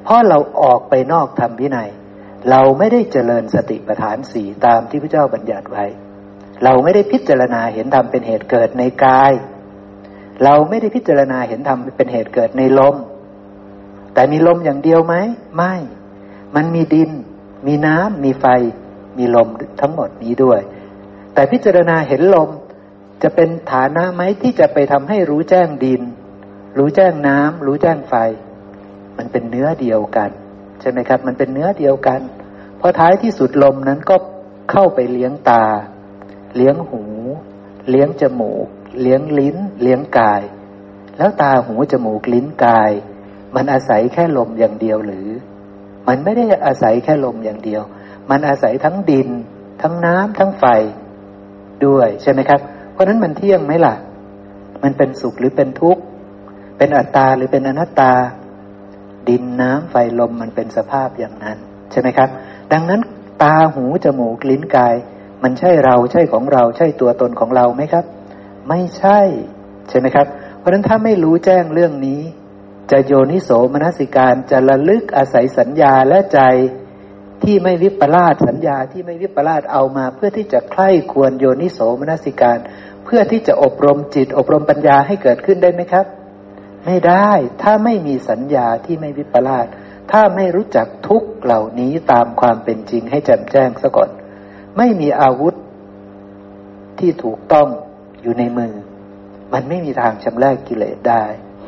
[0.05, 1.91] เพราะเราออกไปนอกธรรมวินัย
[2.51, 5.85] เราไม่ได้เจริญสติปัฏฐานสี่ตามที่พระเจ้าบัญญัติไว้
[6.65, 9.33] เราไม่ได้พิจารณาเห็นธรรมเป็นเหตุเกิดในกาย
[10.45, 12.97] เราไม่ได้พิจารณาเห็นธรรมเป็นเหตุเกิดในลม
[14.15, 15.15] แต่มีลมอย่างเดียวไหม
[15.57, 15.75] ไม่
[16.57, 17.11] มันมีดิน
[17.67, 18.47] มีน้ำมีไฟ
[19.19, 19.49] มีลม
[19.81, 20.61] ทั้งหมดนี้ด้วย
[21.35, 22.51] แต่พิจารณาเห็นลม
[23.23, 26.03] จะเป็นฐานะไหมที่จะไปทำให้รู้แจ้งดิน
[26.79, 28.15] รู้แจ้งน้ำรู้แจ้งไฟ
[29.17, 30.31] มันเป็นเนื้อเดียวกัน
[30.89, 32.21] ช่ไหมครับ มันเป็นเนื้อเดียวกัน
[32.81, 34.17] พอท้ายที่สุดลมนั้นก็
[34.71, 35.65] เข้าไปเลี้ยงตา
[36.57, 37.03] เลี้ยงหู
[37.91, 38.67] เลี้ยงจมูก
[39.03, 40.43] เลี้ยงลิ้น เลี้ยงกาย
[41.19, 42.91] แล้วตาหูจมูกลิ้นกาย
[43.55, 45.29] มันอาศัยแค่ลมอย่างเดียวหรือ
[46.09, 47.83] มันไม่ได้อาศัยแค่ลมอย่างเดียว
[48.31, 49.29] มันอาศัยทั้งดิน
[49.83, 50.65] ทั้งน้ำทั้งไฟ
[51.87, 52.61] ด้วยใช่ไหมครับ
[52.93, 53.95] เพราะนั้นมันเที่ยงไหมล่ะ
[54.83, 56.03] มันเป็นสุขหรือเป็นทุกข์
[56.79, 58.13] เป็นอัตตาหรือเป็นอนัตตา
[59.29, 61.59] ดินน้ำไฟลมมันเป็นสภาพอย่างนั้น
[61.91, 62.29] ใช่ไหมครับ
[62.73, 63.01] ดังนั้น
[63.43, 64.95] ตาหูจมูกลิ้นกาย
[65.43, 68.05] มันใช่เราใช่ของเราใช่ตัวตนของเราไหมครับ
[68.69, 69.21] ไม่ใช่
[69.89, 70.27] ใช่ไหมครับ
[70.59, 72.21] เพราะฉะนั้นถ้าไม่รู้แจ้งเรื่องนี้
[72.91, 76.41] จะโยนิโสมนสิการจะระลึกอาศัยสัญญาและใจ
[77.43, 82.59] ที่ไม่วิปลาสสัญญาที่ไม่วิปลาสเอามา เพื่อที่จะใคร่ควรโยนิโสมนสิการ
[83.05, 86.07] เพื่อที่จะอบรมจิตอบรมปัญญาให้เกิดขึ้นได้ไหมครับ
[86.87, 87.31] ไม่ได้
[87.63, 89.67] ถ้าไม่มีสัญญาที่ไม่วิปลาส
[90.13, 94.11] ถ้าไม่รู้จักทุกเหล่านี้ตามความเป็นจริงให้แจ่มแจ้งซะก่อน
[94.79, 95.55] ไม่มีอาวุธ
[96.99, 97.69] ที่ถูกต้อง
[98.23, 98.73] อยู่ในมือ
[99.53, 101.25] มันไม่มีทางชำระกิเลสได้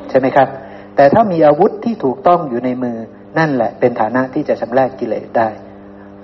[0.09, 0.49] ใช่ไหมครับ
[0.97, 2.99] แต่ถ้ามีอาวุธที่ถูกต้องอยู่ในมือ
[3.39, 5.49] นั่นแหละเป็นฐานะที่จะชำระกิเลสได้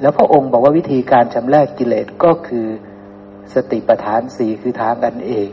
[0.01, 2.67] แล้วพระองค์บอกว่าวิธีการชำระกิเลสก็คือ
[3.55, 5.49] สติปัฏฐานสี่คือทางกันเอง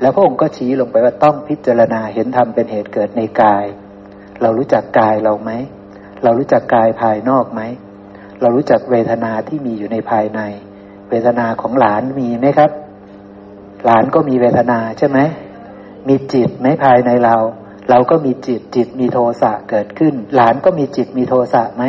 [0.00, 3.64] แล้วพระองค์ก็ชี้ลงไปว่าต้องพิจารณาเห็นธรรมเป็นเหตุเกิดในกาย
[4.42, 5.50] เรารู้จักกายเราไหม
[6.22, 7.60] เรารู้จักกายภายนอกไหม
[8.40, 10.40] เรารู้จักเวทนาที่มีอยู่ในภายใน
[11.10, 12.70] เวทนาของหลานมีไหมครับ
[13.84, 15.18] หลานก็มีเวทนาใช่ไหม
[16.08, 17.36] มีจิตไหมภายในเรา
[17.90, 21.84] เราก็มีจิตจิตมีโทสะเกิดขึ้น หลานก็มีจิตมีโทสะไหม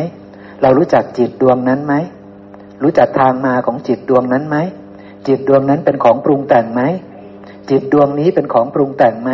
[0.62, 1.94] เรารู้จักจิตดวงนั้นไหม
[2.84, 4.58] รู้จักทางมาของจิตดวงนั้นไหม
[5.28, 6.82] จิตดวงนั้นเป็นของปรุงแต่งไหม
[7.70, 9.32] จิตดวงนี้เป็นของปรุงแต่งไหม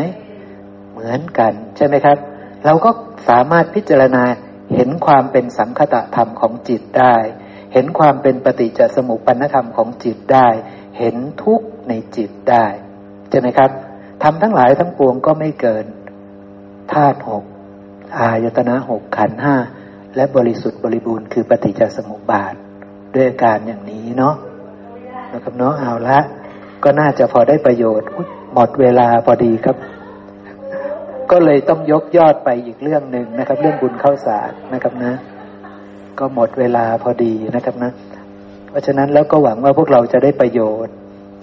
[0.91, 2.17] เหมือนกันใช่ไหมครับ
[2.65, 2.89] เราก็
[3.29, 4.23] สามารถพิจารณา
[4.75, 7.15] เห็นความเป็นสังคตะธรรมของจิตได้
[7.73, 10.47] เห็นความเป็นปฏิจจสมุปปนธรรมของจิตได้
[10.99, 12.65] เห็นทุกข์ในจิตได้
[13.29, 13.69] ใช่ไหมครับ
[14.23, 15.85] ทำทั้งหลายทั้งปวงก็ไม่เกิน
[16.93, 17.43] ธาตุหก
[18.19, 19.55] อายตนะหกขันห้า
[20.15, 22.53] และบริสุทธิ์บริบูรณ์คือปฏิจจสมุปบาท
[23.15, 24.35] ด้วยการอย่างนี้เนาะ
[25.33, 26.19] นะครับเนาะเอาละ
[26.87, 28.07] ก็น่าจะพอได้ประโยชน์
[28.53, 29.75] หมดเวลาพอดีครับ
[31.31, 35.13] ก็เลยต้องยกยอดไปอีกเรื่องหนึ่งนะครับ เรื่องบุญเข้าสารนะครับนะ
[36.19, 37.91] ก็หมดเวลาพอดีนะครับนะ
[38.69, 40.93] เพราะฉะนั้นแล้วก็หวังว่าพวกเราจะได้ประโยชน์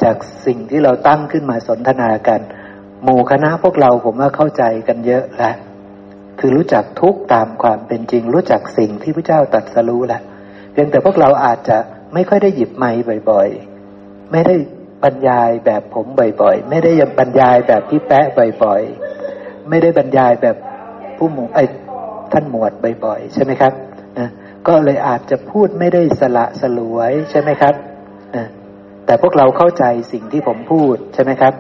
[0.03, 0.17] จาก
[0.47, 2.41] สิ่งที่เราตั้งขึ้นมาสนทนากัน
[3.03, 5.57] หมู่คณะพวกเราผมว่าเข้าใจกันเยอะแล้ว
[6.39, 10.21] คือรู้จักทุกตามความเป็นจริง รู้จักสิ่งที่พระเจ้าตรัสรู้แหละ
[10.73, 11.79] เพียงแต่พวกเราอาจจะ
[12.15, 12.91] ไม่ค่อยได้หยิบไม้
[13.31, 13.49] บ่อย
[13.91, 14.57] ๆ ไม่ได้
[15.05, 18.27] บรรยายแบบผมบ่อยๆ ไม่ได้ยบรรยายแบบพี่แปะ
[18.63, 20.57] บ่อยๆ ไม่ได้บรรยายแบบ
[21.17, 21.65] ผู้หมู่ไอ้
[22.33, 22.73] ท่านหมวด
[23.05, 23.73] บ่อยๆ ใช่ไหมครับ
[24.19, 24.29] นะ
[24.69, 27.75] ก็เลยอาจจะพูดไม่ได้สละสลวยใช่ไหมครับ
[28.37, 28.47] นะ
[29.07, 31.55] แต่พวกเราเข้าใจสิ่งที่ผมพูดใช่ไหมครับ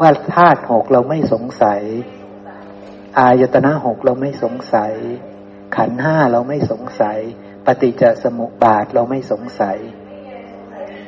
[0.00, 1.82] ว่าธาตุหกเราไม่สงสัย
[3.18, 4.92] อายตนะหกเราไม่สงสัย
[5.76, 7.18] ขันห้าเราไม่สงสัย
[7.66, 9.78] ปฏิจจสมุปบาทเราไม่สงสัย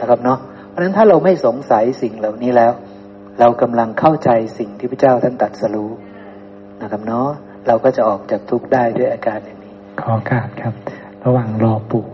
[0.01, 0.39] นะครับเนาะ
[0.77, 2.73] ราะฉะนั้นถ้าเราไม่สงสัยสิ่งเหล่านี้แล้ว
[3.41, 5.91] เรากำลังเข้าใจสิ่งที่พระเจ้าท่านตรัสรู้
[6.83, 7.29] นะครับเนาะ
[7.67, 10.75] เราก็จะออกจากทุกข์ได้ด้วยอาการอย่างนี้ ขอการครับ
[11.25, 12.07] ระหว่างรอปู่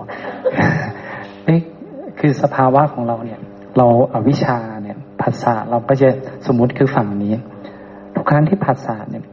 [2.20, 3.40] คือสภาวะของเราเนี่ย
[3.78, 6.08] เราอาวิชาเนี่ยภาษาเราก็จะ
[6.46, 7.32] สมมติคือฝั่งนี้
[8.16, 9.24] ทุกครั้งที่ภาษาเนี่ย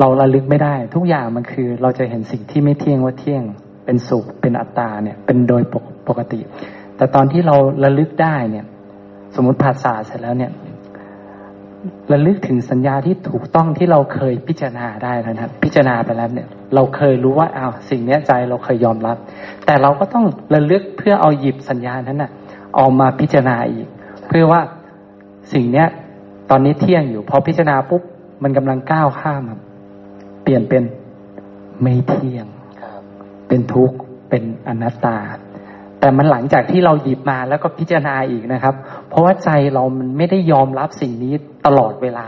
[0.00, 3.42] เราระลึกไม่ได้ ทุกอย่างมันคือ เราจะเห็นสิ่งที่ไม่เที่ยงว่าเที่ยง
[3.84, 5.62] เป็นสุขเป็นอัตตาเนี่ย เป็นโดย
[6.08, 6.40] ปกติ
[6.98, 8.66] แต่ตอนที่เราระลึกได้เนี่ย
[9.34, 10.52] สมมติภาษาเสร็จแล้วเนี่ย
[12.12, 19.16] ระลึกถึงสัญญาที่ถูกต้องที่เราเคยพิจารณาได้แล้วนะพิจารณาไปแล้วเนี่ย เราเคยรู้ว่าอ้าวสิ่งนี้ใจเราเคยยอมรับ
[19.66, 20.24] แต่เราก็ต้อง
[20.54, 22.30] ระลึกเพื่อเอาหยิบสัญญานั้นน่ะ
[22.78, 23.86] ออกมาพิจารณาอีก
[24.28, 24.60] เพื่อว่า
[25.52, 25.88] สิ่งเนี้ย
[26.50, 28.02] ตอนนี้เที่ยงอยู่พอพิจารณาปุ๊บ
[28.42, 29.42] มันกำลังก้าวข้าม
[30.42, 30.82] เปลี่ยนเป็น
[31.80, 32.46] ไม่เที่ยง
[33.48, 33.96] เป็นทุกข์
[34.28, 35.16] เป็นอนัตตา
[36.00, 38.74] แต่มันหลังจากที่เราหยิบมาแล้วก็พิจารณาอีกนะครับ
[39.08, 41.34] เพราะว่าใจเรามันไม่ได้ยอมรับสิ่งนี้
[41.66, 42.26] ตลอดเวลา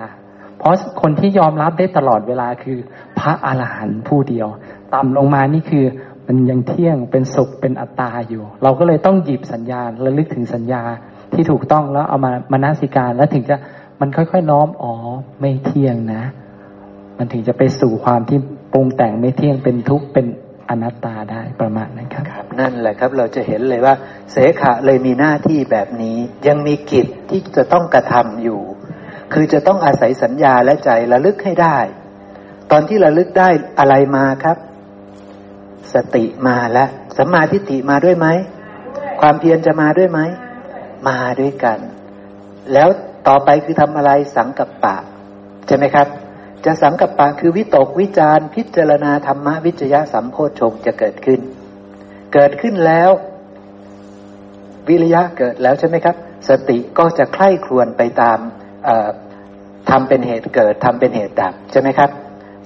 [0.58, 2.78] เพราะคนที่ยอมรับได้ตลอดเวลาคือ
[3.18, 4.48] พระอาหารหันต์ผู้เดียว
[4.94, 5.84] ต่ำลงมานี่คือ
[6.26, 10.82] มันยังเที่ยงเป็นสุขเป็นอัตตาอยู่ เราก็เลยต้องหยิบสัญญาและลึกถึงสัญญา
[11.34, 13.56] ที่ถูกต้องแล้วเอามามานาสิการแล้วถึงจะ
[14.00, 14.92] มันค่อยๆน้อมอ๋อ
[15.40, 16.22] ไม่เที่ยงนะ
[17.18, 18.38] มันถึงจะไปสู่ความที่
[18.72, 20.26] ปรุงแต่งไม่เที่ยงเป็นทุกข์เป็น
[20.70, 23.94] อนัตตาได้ประมาณนั้นครับรบนั่นแหละครับ เราจะเห็นเลยว่า
[24.32, 28.60] เสขะเลยมีหน้าที่แบบนี้ ยังมีกิจที่จะต้องกระทำอยู่
[29.32, 31.78] คือจะต้องอาศัยสัญญาและใจระลึกให้ได้
[32.70, 33.48] ตอนที่ระลึกได้
[33.78, 34.56] อะไรมาครับ
[35.94, 38.26] สติมาแล้วสัมมาทิฏฐิมาด้วยไหม
[39.20, 40.20] ความเพียรจะมาด้วยไหม
[41.08, 41.78] มาด้วยกัน
[42.72, 42.88] แล้ว
[43.28, 44.96] ต่อไปคือทำอะไรสังกับปะ
[45.66, 46.06] ใช่ไหมครับ
[46.64, 51.40] จะสังกับปะคือวิตกวิจารพิจารณาธรรมะวิจยะสัมโพชงจะเกิดขึ้น
[52.34, 53.10] เกิดขึ้นแล้ว
[54.88, 56.16] วิริยะเกิดแล้วใช่ไหมครับ
[56.48, 58.38] สติก็จะใคร่ครวญไปตาม
[59.90, 62.10] ทำเป็นเหตุเกิดทำเป็นเหตุดับใช่ไหมครับ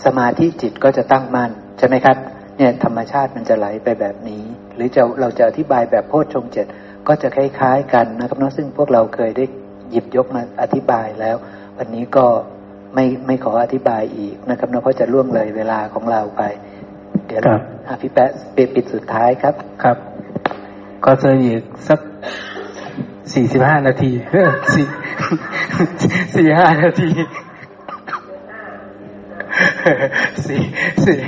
[0.04, 2.16] สมาธิจิตก็จะตั้งมั่นใช่ไหมครับ
[2.56, 4.42] เนี่ยธรรมชาติมันจะไหลไปแบบนี้
[4.74, 6.66] หรือจะเราจะอธิบายแบบโพชฌงเจ็ด
[7.08, 9.44] ก็จะคล้าย ๆ กันนะครับเนาะซึ่งพวกเราเคยได้
[9.90, 11.36] หยิบยกมาอธิบายแล้ว
[11.78, 12.26] วันนี้ก็
[12.94, 16.42] ไม่ไม่ขออธิบายอีกนะครับนะเพราะจะล่วงเลยเวลาของเราไป
[17.26, 17.40] เดี๋ยว
[17.86, 19.96] อาพี่แปะปิดปิดสุดท้ายครับครับ
[21.04, 22.00] ก็จะอีกสัก
[23.32, 24.10] สี่สิบห้านาที
[24.74, 24.86] สี่
[26.36, 27.10] สี่ห้านาที
[30.46, 30.60] สี่
[31.04, 31.18] สี่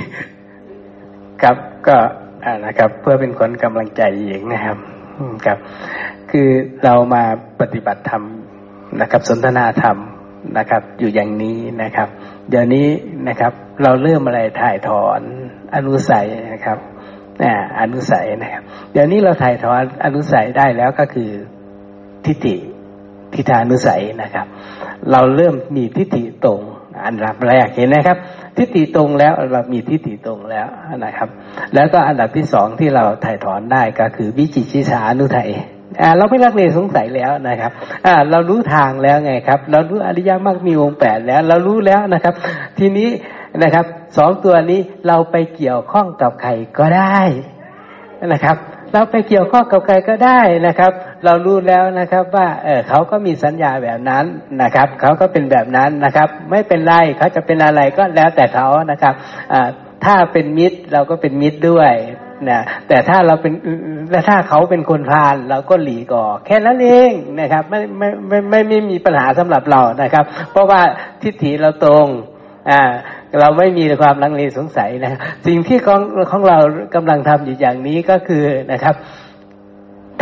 [1.41, 1.57] ครับ
[1.87, 1.97] ก็
[2.43, 4.77] อ่านะครับ เพื่อเป็นคนกำลังใจเองนะครับ
[5.45, 5.57] ครับ
[6.31, 6.49] คือ
[6.83, 7.23] เรามา
[7.61, 8.23] ปฏิบัติธรรม
[9.01, 9.97] นะครับ สนทนาธรรม
[10.57, 12.07] นะครับ อยู่อย่างนี้นะครับ
[12.49, 12.87] เดี๋ยวนี้
[13.27, 15.21] นะครับ เราเริ่มอะไรถ่ายถอน
[15.75, 16.77] อนุสัยนะครับ
[17.43, 21.31] อ่าอนุสัยนะครับ เดี๋ยวนี้เราถ่ายถอนอนุสัยได้แล้วก็คือ
[22.25, 22.55] ทิฏฐิ
[23.33, 24.47] ทิฏฐานุสัยนะครับ
[25.11, 26.61] เราเริ่มมีทิฏฐิตรง
[27.05, 28.17] อันดับแรกเห็นไหมครับ
[28.57, 30.67] ทิฏฐิตรงแล้วเรามีทิฏฐิตรงแล้ว
[31.05, 31.29] นะครับ
[31.75, 35.49] แล้วก็อันดับที่สองที่เราถ่ายถอนได้ก็คือวิจิชิชานุทัย
[36.17, 37.71] เราไม่ลักเลสงสัยแล้วนะครับ
[38.31, 42.33] เรารู้ทางแล้วไงครับ เรารู้อริยมรรคมีองค์แปดแล้ว เรารู้แล้วนะครับ
[42.79, 43.09] ทีนี้
[43.63, 43.85] นะครับ
[44.17, 47.19] สองตัวนี้เราไปเกี่ยวข้องกับใครก็ได้
[48.33, 48.57] นะครับ
[48.93, 50.91] เราไปเกี่ยวข้องกับใครก็ได้นะครับ
[51.25, 54.25] เรารู้แล้วนะครับว่าเออเขาก็มีสัญญาแบบนั้น
[54.61, 59.13] นะครับเขาก็เป็นแบบนั้นนะครับ ไม่เป็นไรเขาจะเป็นอะไรก็แล้วแต่เขานะครับ
[59.53, 59.69] อ่า
[60.05, 61.93] ถ้าเป็นมิตรเราก็เป็นมิตรด้วย
[62.49, 63.53] นะแต่ถ้าเราเป็น
[64.11, 70.81] และถ้าเขาเป็นคนพาลเราก็หลีกออแค่นั้นเองนะครับ ไม่ไม่ไม่ไม่ไม่มีปัญหาสำหรับเรานะครับ เพราะว่า
[71.21, 72.07] ทิฏฐิเราตรง
[72.69, 72.81] อ่า
[73.39, 76.57] เราไม่มีความลังเลสงสัยนะสิ่งที่ของของเรา
[76.95, 78.95] กำลังทำอยู่อย่างนี้ก็คือนะครับ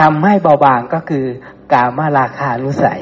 [0.01, 1.25] ทำให้เบาบางก็คือ
[1.73, 3.01] กามาราคานุสัย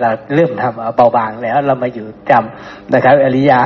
[0.00, 3.60] เราเริ่มทำเบาบางแล้วเรามาอยู่จำนะครับอริยะ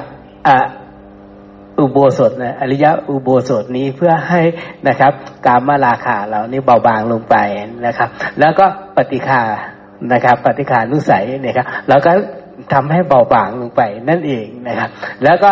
[1.79, 4.41] อุโบสถนะอริยะอุโบสถนี้เพื่อให้
[4.89, 5.13] นะครับ
[5.47, 7.37] กามาราคาเรานี่เบาบางลงไป
[7.87, 8.09] นะครับ
[8.41, 8.67] แล้วก็
[8.97, 9.43] ปฏิคา
[10.13, 12.13] นะครับปฏิคานุสัยนะครับแล้วก็
[12.73, 14.91] ทำให้เบาบางลงไปนั่นเองนะครับ
[15.25, 15.51] แล้วก็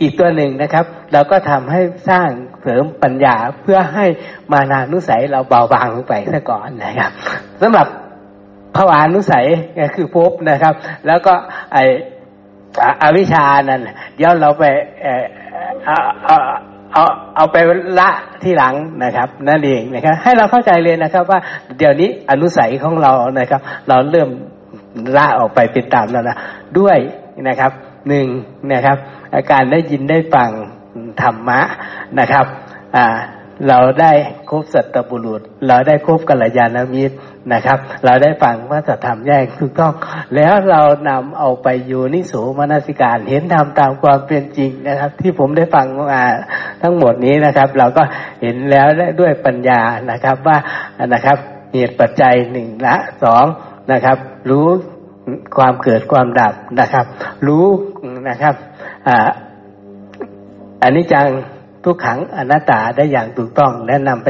[0.00, 2.28] อีกตัวหนึ่งนะครับ เราก็ทำให้สร้าง
[2.62, 4.06] เสริมปัญญาเพื่อให้
[4.52, 7.10] มานานุสัยเราเบาบางลงไปซะก่อนนะครับ
[7.62, 7.86] สำหรับ
[8.76, 9.46] ภวานุสัย
[9.78, 10.74] ก็คือภพนะครับ
[11.06, 11.34] แล้วก็
[11.72, 11.78] ไอ
[13.02, 13.80] อวิชานั่น
[14.16, 14.64] เดี๋ยวเราไป
[15.84, 16.36] เอาเอา
[16.92, 17.04] เอา
[17.36, 17.56] เอาไป
[17.98, 18.10] ละ
[18.42, 21.38] ที่หลังนะครับ นั่นเองนะครับ ให้เราเข้าใจเลยนะครับ ว่า
[21.78, 24.28] เดี๋ยวนี้อนุสัยของเรานะครับ เราเริ่ม
[25.16, 26.36] ละออกไปเป็นตามแล้วนะ
[26.78, 26.98] ด้วย
[27.48, 27.72] นะครับ
[28.08, 28.26] หนึ่ง
[28.72, 28.96] นะครับ
[29.34, 30.50] อาการได้ยินได้ฟัง
[31.22, 31.60] ธรรมะ
[32.18, 32.46] นะครับ
[32.96, 33.16] อ่า
[33.68, 34.12] เราได้
[34.50, 37.16] คบสัตบุรุษ เราได้คบกัลยาณมิตร
[37.52, 39.92] นะครับ เราได้ฟังว่าจะทำแยกถูกต้อง
[40.34, 46.24] แล้วเรานำเอาไปอยู่นิสูมนสิการเห็นทำตามความเป็นจริงนะครับ ที่ผมได้ฟังมา
[46.82, 48.02] ทั้งหมดนี้นะครับ เราก็
[48.42, 48.86] เห็นแล้ว
[49.20, 49.80] ด้วยปัญญา
[50.10, 50.58] นะครับว่า
[51.14, 51.38] นะครับ
[51.72, 53.44] เหตุปัจจัยหนึ่งละสอง
[53.92, 54.18] นะครับ
[54.50, 54.66] รู้
[55.56, 57.06] ความเกิดความดับนะครับ
[57.46, 57.66] รู้
[58.28, 58.54] นะครับ
[59.08, 59.28] อ่า
[60.82, 61.26] อันนี้จัง
[61.84, 64.28] ทุกขังอนัตตาได้อย่างถูกต้องและนำไป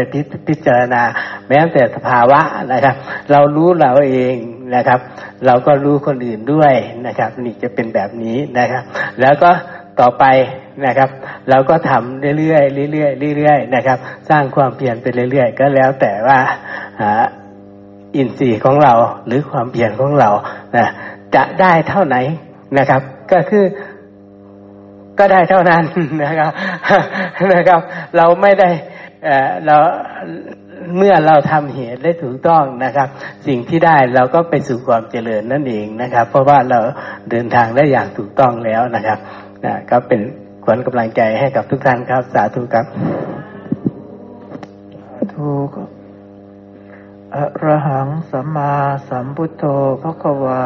[0.48, 1.02] พิจารณา
[1.48, 2.40] แม้แต่สภาวะ
[2.72, 2.96] นะครับ
[3.30, 4.34] เรารู้เราเอง
[4.74, 5.00] นะครับ
[5.46, 6.74] เราก็รู้คนอื่นด้วย
[7.06, 8.82] นะครับนี่จะเป็นแบบนี้นะครับ
[9.20, 9.50] แล้วก็
[10.00, 10.24] ต่อไป
[10.86, 11.10] นะครับ
[11.50, 13.98] เราก็ทำเรื่อยๆเรื่อยๆเรื่อยๆนะครับ
[14.30, 16.38] สร้างความเปลี่ยนไปเรื่อย ๆ ก็แล้วแต่ว่า
[18.16, 18.92] อินทรีย์ของเรา
[19.26, 20.30] หรือความเปลี่ยนของเรา
[20.76, 20.86] นะ
[21.34, 22.16] จะได้เท่าไหน
[22.78, 23.64] นะครับ ก็คือ
[25.20, 25.82] ก็ได้เท่านั้น
[26.24, 26.50] นะครับ
[27.54, 27.80] นะครับ
[28.16, 28.68] เราไม่ได้
[29.66, 29.76] เรา
[30.96, 33.08] เมื่อเราทำเหตุได้ถูกต้องนะครับ
[33.46, 36.78] สิ่งที่ได้เราก็ไปสู่ความเจริญนั่นเองนะครับ เพราะว่าเรา
[37.30, 39.18] เดินทางได้อย่างถูกต้องแล้วนะครับ
[39.64, 40.20] นะก็เป็น
[40.64, 42.86] ขวัญกำลังใจให้กับทุกท่านครับ สาธุครับ
[45.34, 45.68] ถูก
[47.34, 48.72] อระหังสัมมา
[49.08, 49.64] สัมพุทโธ
[50.02, 50.62] พระควา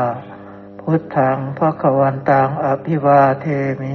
[0.81, 3.47] พุทธังพระควันตังอภิวาเท
[3.83, 3.95] มิ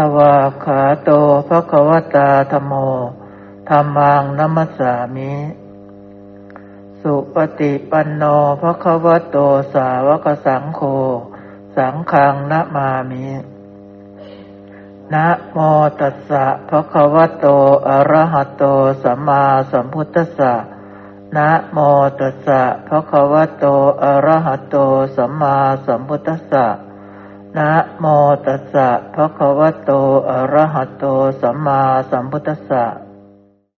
[0.00, 1.10] สวาขาโต
[1.48, 2.72] ภะคะวตาธโม
[3.68, 5.34] ธรรมังนัมสามิ
[7.00, 8.22] สุปฏิปันโน
[8.62, 9.36] ภะคะวโต
[9.74, 10.80] สาวกสังโฆ
[11.76, 13.26] สังฆังนะมามิ
[15.12, 15.58] นะโม
[16.00, 17.46] ตัสสะภะคะวโต
[17.88, 18.64] อะระหะโต
[19.02, 20.54] สัมมาสัมพุทธัสสะ
[21.36, 21.78] นะโม
[22.20, 23.64] ตัสสะภะคะวโต
[24.02, 24.76] อะระหะโต
[25.16, 26.66] สัมมาสัมพุทธัสสะ
[27.58, 28.04] นะโม
[28.46, 29.90] ตัสสะภะคะวะโต
[30.28, 31.04] อะระหะโต
[31.40, 32.84] สัมมาสัมพุทธัสสะ